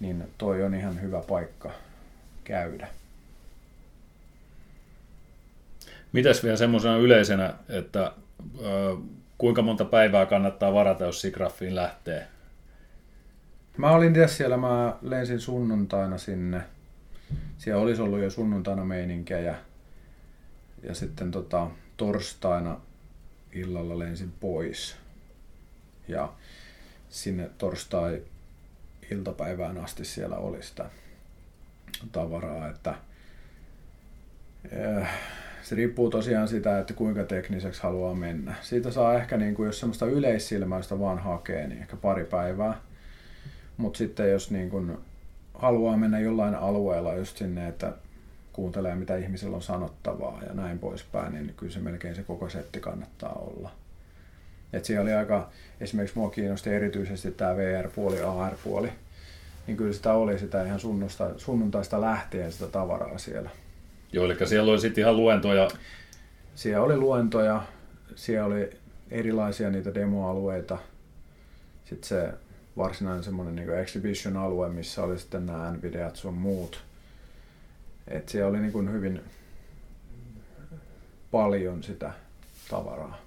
niin 0.00 0.24
toi 0.38 0.62
on 0.62 0.74
ihan 0.74 1.02
hyvä 1.02 1.20
paikka 1.28 1.70
käydä. 2.44 2.88
Mitäs 6.12 6.42
vielä 6.42 6.56
semmoisena 6.56 6.96
yleisenä, 6.96 7.54
että 7.68 8.12
kuinka 9.38 9.62
monta 9.62 9.84
päivää 9.84 10.26
kannattaa 10.26 10.74
varata, 10.74 11.04
jos 11.04 11.20
Sigraffiin 11.20 11.74
lähtee? 11.74 12.26
Mä 13.76 13.90
olin 13.90 14.08
itse 14.08 14.28
siellä, 14.28 14.56
mä 14.56 14.96
lensin 15.02 15.40
sunnuntaina 15.40 16.18
sinne. 16.18 16.62
Siellä 17.58 17.82
olisi 17.82 18.02
ollut 18.02 18.20
jo 18.20 18.30
sunnuntaina 18.30 18.84
meininkejä. 18.84 19.54
Ja 20.82 20.94
sitten 20.94 21.30
tota, 21.30 21.70
torstaina 21.96 22.80
illalla 23.52 23.98
lensin 23.98 24.32
pois. 24.40 24.96
Ja 26.08 26.32
sinne 27.08 27.50
torstai 27.58 28.22
iltapäivään 29.10 29.78
asti 29.78 30.04
siellä 30.04 30.36
oli 30.36 30.62
sitä 30.62 30.90
tavaraa, 32.12 32.68
että 32.68 32.94
eh, 34.72 35.08
se 35.62 35.74
riippuu 35.74 36.10
tosiaan 36.10 36.48
sitä, 36.48 36.78
että 36.78 36.94
kuinka 36.94 37.24
tekniseksi 37.24 37.82
haluaa 37.82 38.14
mennä. 38.14 38.54
Siitä 38.60 38.90
saa 38.90 39.14
ehkä, 39.14 39.36
niin 39.36 39.54
kuin, 39.54 39.66
jos 39.66 39.80
semmoista 39.80 40.06
yleissilmäistä 40.06 40.98
vaan 40.98 41.18
hakee, 41.18 41.66
niin 41.66 41.80
ehkä 41.80 41.96
pari 41.96 42.24
päivää. 42.24 42.80
Mutta 43.76 43.98
sitten 43.98 44.30
jos 44.30 44.50
niin 44.50 44.70
kuin, 44.70 44.98
haluaa 45.54 45.96
mennä 45.96 46.20
jollain 46.20 46.54
alueella 46.54 47.14
just 47.14 47.36
sinne, 47.36 47.68
että 47.68 47.92
kuuntelee 48.52 48.94
mitä 48.94 49.16
ihmisillä 49.16 49.56
on 49.56 49.62
sanottavaa 49.62 50.42
ja 50.46 50.54
näin 50.54 50.78
poispäin, 50.78 51.32
niin 51.32 51.54
kyllä 51.56 51.72
se 51.72 51.80
melkein 51.80 52.14
se 52.14 52.22
koko 52.22 52.48
setti 52.48 52.80
kannattaa 52.80 53.32
olla. 53.32 53.70
Et 54.72 54.84
siellä 54.84 55.02
oli 55.02 55.12
aika, 55.12 55.50
esimerkiksi 55.80 56.18
mua 56.18 56.30
kiinnosti 56.30 56.70
erityisesti 56.70 57.30
tämä 57.30 57.56
VR-puoli, 57.56 58.20
AR-puoli, 58.20 58.92
niin 59.66 59.76
kyllä 59.76 59.92
sitä 59.92 60.12
oli 60.12 60.38
sitä 60.38 60.64
ihan 60.64 60.80
sunnuntaista 61.36 62.00
lähtien 62.00 62.52
sitä 62.52 62.66
tavaraa 62.66 63.18
siellä. 63.18 63.50
Joo, 64.12 64.24
eli 64.24 64.46
siellä 64.46 64.72
oli 64.72 64.80
sitten 64.80 65.02
ihan 65.02 65.16
luentoja. 65.16 65.68
Siellä 66.54 66.84
oli 66.84 66.96
luentoja, 66.96 67.62
siellä 68.14 68.46
oli 68.46 68.70
erilaisia 69.10 69.70
niitä 69.70 69.94
demoalueita. 69.94 70.78
Sitten 71.84 72.08
se 72.08 72.32
varsinainen 72.76 73.24
semmoinen 73.24 73.56
niin 73.56 73.78
exhibition-alue, 73.78 74.68
missä 74.68 75.02
oli 75.02 75.18
sitten 75.18 75.46
nämä 75.46 75.70
NVIDIAt 75.72 76.16
sun 76.16 76.34
muut. 76.34 76.84
Et 78.08 78.28
siellä 78.28 78.50
oli 78.50 78.60
niin 78.60 78.92
hyvin 78.92 79.20
paljon 81.30 81.82
sitä 81.82 82.12
tavaraa. 82.70 83.18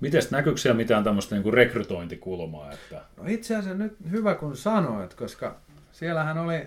Miten 0.00 0.22
näkyykö 0.30 0.60
siellä 0.60 0.76
mitään 0.76 1.04
tämmöistä 1.04 1.36
niin 1.36 1.54
rekrytointikulmaa? 1.54 2.72
Että... 2.72 3.02
No 3.16 3.24
itse 3.26 3.56
asiassa 3.56 3.78
nyt 3.78 3.96
hyvä 4.10 4.34
kun 4.34 4.56
sanoit, 4.56 5.14
koska 5.14 5.56
siellähän 5.92 6.38
oli 6.38 6.66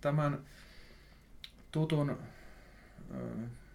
tämän 0.00 0.38
tutun 1.72 2.18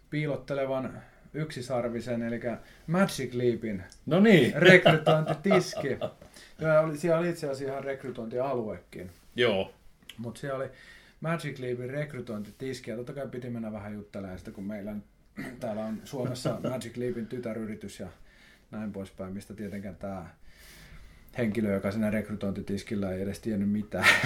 piilottelevan 0.09 1.01
yksisarvisen, 1.33 2.21
eli 2.21 2.39
Magic 2.87 3.33
Leapin 3.33 3.83
no 4.05 4.19
niin. 4.19 4.53
rekrytointitiski. 4.55 5.97
Ja 6.62 6.80
oli, 6.80 6.97
siellä 6.97 7.20
oli 7.20 7.30
itse 7.30 7.49
asiassa 7.49 7.74
ihan 7.74 7.84
rekrytointialuekin. 7.84 9.12
Joo. 9.36 9.74
Mutta 10.18 10.39
siellä 10.39 10.57
oli 10.57 10.70
Magic 11.22 11.59
Leapin 11.59 11.89
rekrytointitiski, 11.89 12.91
ja 12.91 12.97
totta 12.97 13.14
kai 13.14 13.28
piti 13.28 13.49
mennä 13.49 13.72
vähän 13.72 13.93
juttelemaan 13.93 14.39
sitä, 14.39 14.51
kun 14.51 14.64
meillä 14.64 14.95
täällä 15.59 15.86
on 15.86 16.01
Suomessa 16.03 16.59
Magic 16.70 16.97
Leapin 16.97 17.28
tytäryritys 17.28 17.99
ja 17.99 18.07
näin 18.72 18.91
poispäin, 18.91 19.34
mistä 19.34 19.53
tietenkään 19.53 19.95
tämä 19.95 20.26
henkilö, 21.38 21.74
joka 21.74 21.91
siinä 21.91 22.09
rekrytointitiskillä 22.09 23.12
ei 23.12 23.22
edes 23.22 23.39
tiennyt 23.39 23.70
mitään. 23.70 24.07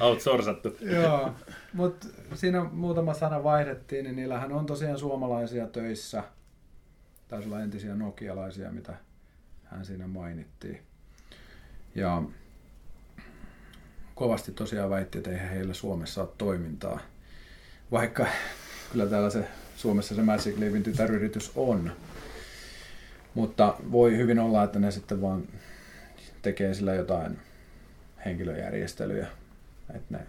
Outsourcattu. 0.00 0.76
Joo, 0.80 1.34
mutta 1.72 2.06
siinä 2.34 2.64
muutama 2.64 3.14
sana 3.14 3.44
vaihdettiin, 3.44 4.04
niin 4.04 4.16
niillähän 4.16 4.52
on 4.52 4.66
tosiaan 4.66 4.98
suomalaisia 4.98 5.66
töissä. 5.66 6.24
Taisi 7.28 7.48
olla 7.48 7.60
entisiä 7.60 7.94
nokialaisia, 7.94 8.70
mitä 8.70 8.94
hän 9.70 9.84
siinä 9.84 10.06
mainittiin. 10.06 10.82
Ja 11.94 12.22
kovasti 14.14 14.52
tosiaan 14.52 14.90
väitti, 14.90 15.18
että 15.18 15.30
eihän 15.30 15.50
heillä 15.50 15.74
Suomessa 15.74 16.22
ole 16.22 16.30
toimintaa. 16.38 17.00
Vaikka 17.90 18.26
kyllä 18.92 19.06
täällä 19.06 19.30
se 19.30 19.48
Suomessa 19.76 20.14
se 20.14 20.22
Magic 20.22 20.58
Leavin 20.58 20.82
tytäryritys 20.82 21.52
on. 21.56 21.92
Mutta 23.34 23.74
voi 23.92 24.16
hyvin 24.16 24.38
olla, 24.38 24.64
että 24.64 24.78
ne 24.78 24.90
sitten 24.90 25.22
vaan 25.22 25.42
tekee 26.42 26.74
sillä 26.74 26.94
jotain 26.94 27.38
henkilöjärjestelyjä. 28.24 29.26
Että 29.94 30.18
ne 30.18 30.26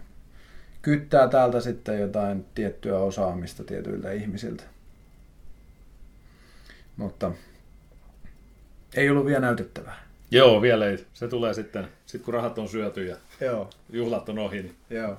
kyttää 0.82 1.28
täältä 1.28 1.60
sitten 1.60 2.00
jotain 2.00 2.46
tiettyä 2.54 2.98
osaamista 2.98 3.64
tietyiltä 3.64 4.12
ihmisiltä. 4.12 4.64
Mutta 6.96 7.32
ei 8.94 9.10
ollut 9.10 9.26
vielä 9.26 9.40
näytettävää. 9.40 9.98
Joo, 10.30 10.62
vielä 10.62 10.86
ei. 10.86 11.06
Se 11.12 11.28
tulee 11.28 11.54
sitten, 11.54 11.88
sit 12.06 12.22
kun 12.22 12.34
rahat 12.34 12.58
on 12.58 12.68
syöty 12.68 13.06
ja 13.06 13.16
Joo. 13.40 13.70
juhlat 13.90 14.28
on 14.28 14.38
ohi. 14.38 14.62
Niin... 14.62 14.76
Joo. 14.90 15.16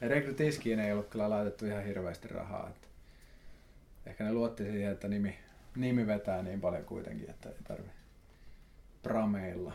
Ja 0.00 0.08
rekrytiskiin 0.08 0.80
ei 0.80 0.92
ollut 0.92 1.08
kyllä 1.08 1.30
laitettu 1.30 1.66
ihan 1.66 1.84
hirveästi 1.84 2.28
rahaa. 2.28 2.68
Että 2.70 2.88
ehkä 4.06 4.24
ne 4.24 4.32
luotti 4.32 4.64
siihen, 4.64 4.92
että 4.92 5.08
nimi, 5.08 5.38
nimi 5.76 6.06
vetää 6.06 6.42
niin 6.42 6.60
paljon 6.60 6.84
kuitenkin, 6.84 7.30
että 7.30 7.48
ei 7.48 7.54
tarvi 7.68 7.90
prameilla. 9.02 9.72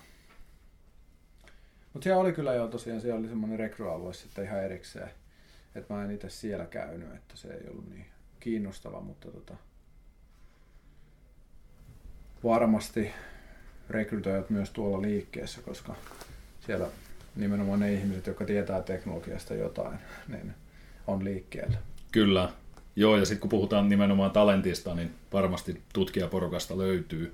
Mutta 1.93 2.03
siellä 2.03 2.21
oli 2.21 2.34
kyllä 2.34 2.53
jo 2.53 2.67
tosiaan, 2.67 3.01
siellä 3.01 3.19
oli 3.19 3.28
semmoinen 3.28 3.59
rekryalue 3.59 4.13
sitten 4.13 4.45
ihan 4.45 4.63
erikseen. 4.63 5.09
Että 5.76 5.93
mä 5.93 6.03
en 6.03 6.11
itse 6.11 6.30
siellä 6.30 6.65
käynyt, 6.65 7.15
että 7.15 7.38
se 7.38 7.47
ei 7.47 7.69
ollut 7.69 7.89
niin 7.89 8.05
kiinnostava, 8.39 9.01
mutta 9.01 9.32
tota, 9.32 9.53
varmasti 12.45 13.11
rekrytoijat 13.89 14.49
myös 14.49 14.69
tuolla 14.69 15.01
liikkeessä, 15.01 15.61
koska 15.61 15.95
siellä 16.65 16.87
nimenomaan 17.35 17.79
ne 17.79 17.93
ihmiset, 17.93 18.27
jotka 18.27 18.45
tietää 18.45 18.81
teknologiasta 18.81 19.53
jotain, 19.53 19.97
niin 20.27 20.53
on 21.07 21.23
liikkeellä. 21.23 21.77
Kyllä. 22.11 22.49
Joo, 22.95 23.17
ja 23.17 23.25
sitten 23.25 23.39
kun 23.41 23.49
puhutaan 23.49 23.89
nimenomaan 23.89 24.31
talentista, 24.31 24.95
niin 24.95 25.11
varmasti 25.33 25.81
tutkijaporukasta 25.93 26.77
löytyy. 26.77 27.33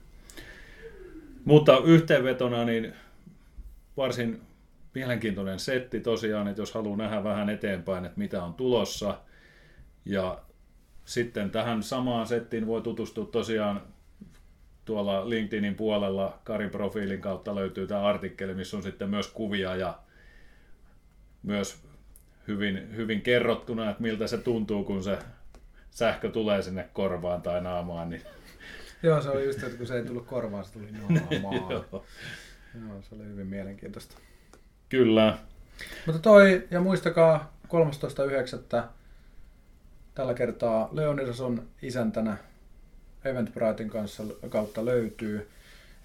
Mutta 1.45 1.77
yhteenvetona, 1.85 2.65
niin 2.65 2.93
varsin 3.97 4.41
mielenkiintoinen 4.95 5.59
setti 5.59 5.99
tosiaan, 5.99 6.47
että 6.47 6.61
jos 6.61 6.73
haluaa 6.73 6.97
nähdä 6.97 7.23
vähän 7.23 7.49
eteenpäin, 7.49 8.05
että 8.05 8.19
mitä 8.19 8.43
on 8.43 8.53
tulossa. 8.53 9.19
Ja 10.05 10.41
sitten 11.05 11.49
tähän 11.49 11.83
samaan 11.83 12.27
settiin 12.27 12.67
voi 12.67 12.81
tutustua 12.81 13.25
tosiaan 13.25 13.81
tuolla 14.85 15.29
LinkedInin 15.29 15.75
puolella 15.75 16.39
Karin 16.43 16.69
profiilin 16.69 17.21
kautta 17.21 17.55
löytyy 17.55 17.87
tämä 17.87 18.01
artikkeli, 18.01 18.53
missä 18.53 18.77
on 18.77 18.83
sitten 18.83 19.09
myös 19.09 19.27
kuvia 19.27 19.75
ja 19.75 19.99
myös 21.43 21.83
hyvin, 22.47 22.95
hyvin 22.95 23.21
kerrottuna, 23.21 23.89
että 23.89 24.01
miltä 24.01 24.27
se 24.27 24.37
tuntuu, 24.37 24.83
kun 24.83 25.03
se 25.03 25.17
sähkö 25.91 26.31
tulee 26.31 26.61
sinne 26.61 26.89
korvaan 26.93 27.41
tai 27.41 27.61
naamaan. 27.61 28.09
Niin... 28.09 28.21
Joo, 29.03 29.21
se 29.21 29.29
oli 29.29 29.45
just, 29.45 29.63
että 29.63 29.77
kun 29.77 29.87
se 29.87 29.95
ei 29.95 30.05
tullut 30.05 30.25
korvaan, 30.25 30.65
se 30.65 30.73
tuli 30.73 30.87
naamaan. 30.91 31.55
Joo. 31.55 32.05
Joo, 32.87 33.01
se 33.01 33.15
oli 33.15 33.23
hyvin 33.23 33.47
mielenkiintoista. 33.47 34.17
Kyllä. 34.89 35.37
Mutta 36.05 36.21
toi, 36.21 36.67
ja 36.71 36.81
muistakaa 36.81 37.57
13.9. 37.67 38.83
tällä 40.15 40.33
kertaa 40.33 40.89
Leonidas 40.91 41.41
on 41.41 41.67
isäntänä 41.81 42.37
Eventbritein 43.25 43.89
kanssa 43.89 44.23
kautta 44.49 44.85
löytyy. 44.85 45.49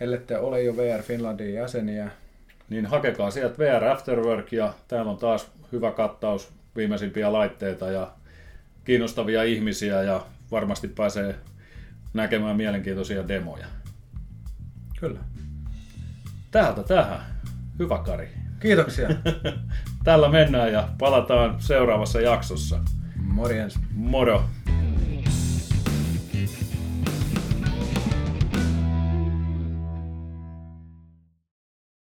Ellette 0.01 0.39
ole 0.39 0.63
jo 0.63 0.77
VR 0.77 1.03
Finlandin 1.03 1.55
jäseniä. 1.55 2.11
Niin 2.69 2.87
hakekaa 2.87 3.31
sieltä 3.31 3.59
VR 3.59 3.85
Afterwork 3.85 4.53
ja 4.53 4.75
täällä 4.89 5.11
on 5.11 5.19
taas 5.19 5.51
hyvä 5.73 5.91
kattaus 5.91 6.53
viimeisimpiä 6.77 7.33
laitteita 7.33 7.91
ja 7.91 8.11
kiinnostavia 8.85 9.43
ihmisiä 9.43 10.03
ja 10.03 10.27
varmasti 10.51 10.89
pääsee 10.89 11.35
näkemään 12.15 12.57
mielenkiintoisia 12.57 13.29
demoja. 13.29 13.67
Kyllä. 15.01 15.21
Täältä 16.51 16.83
tähän. 16.83 17.21
Hyvä 17.79 17.99
Kari. 17.99 18.29
Kiitoksia. 18.61 19.09
Tällä 20.05 20.29
mennään 20.29 20.73
ja 20.73 20.89
palataan 20.99 21.57
seuraavassa 21.59 22.21
jaksossa. 22.21 22.79
Morjens. 23.17 23.79
Moro. 23.95 24.45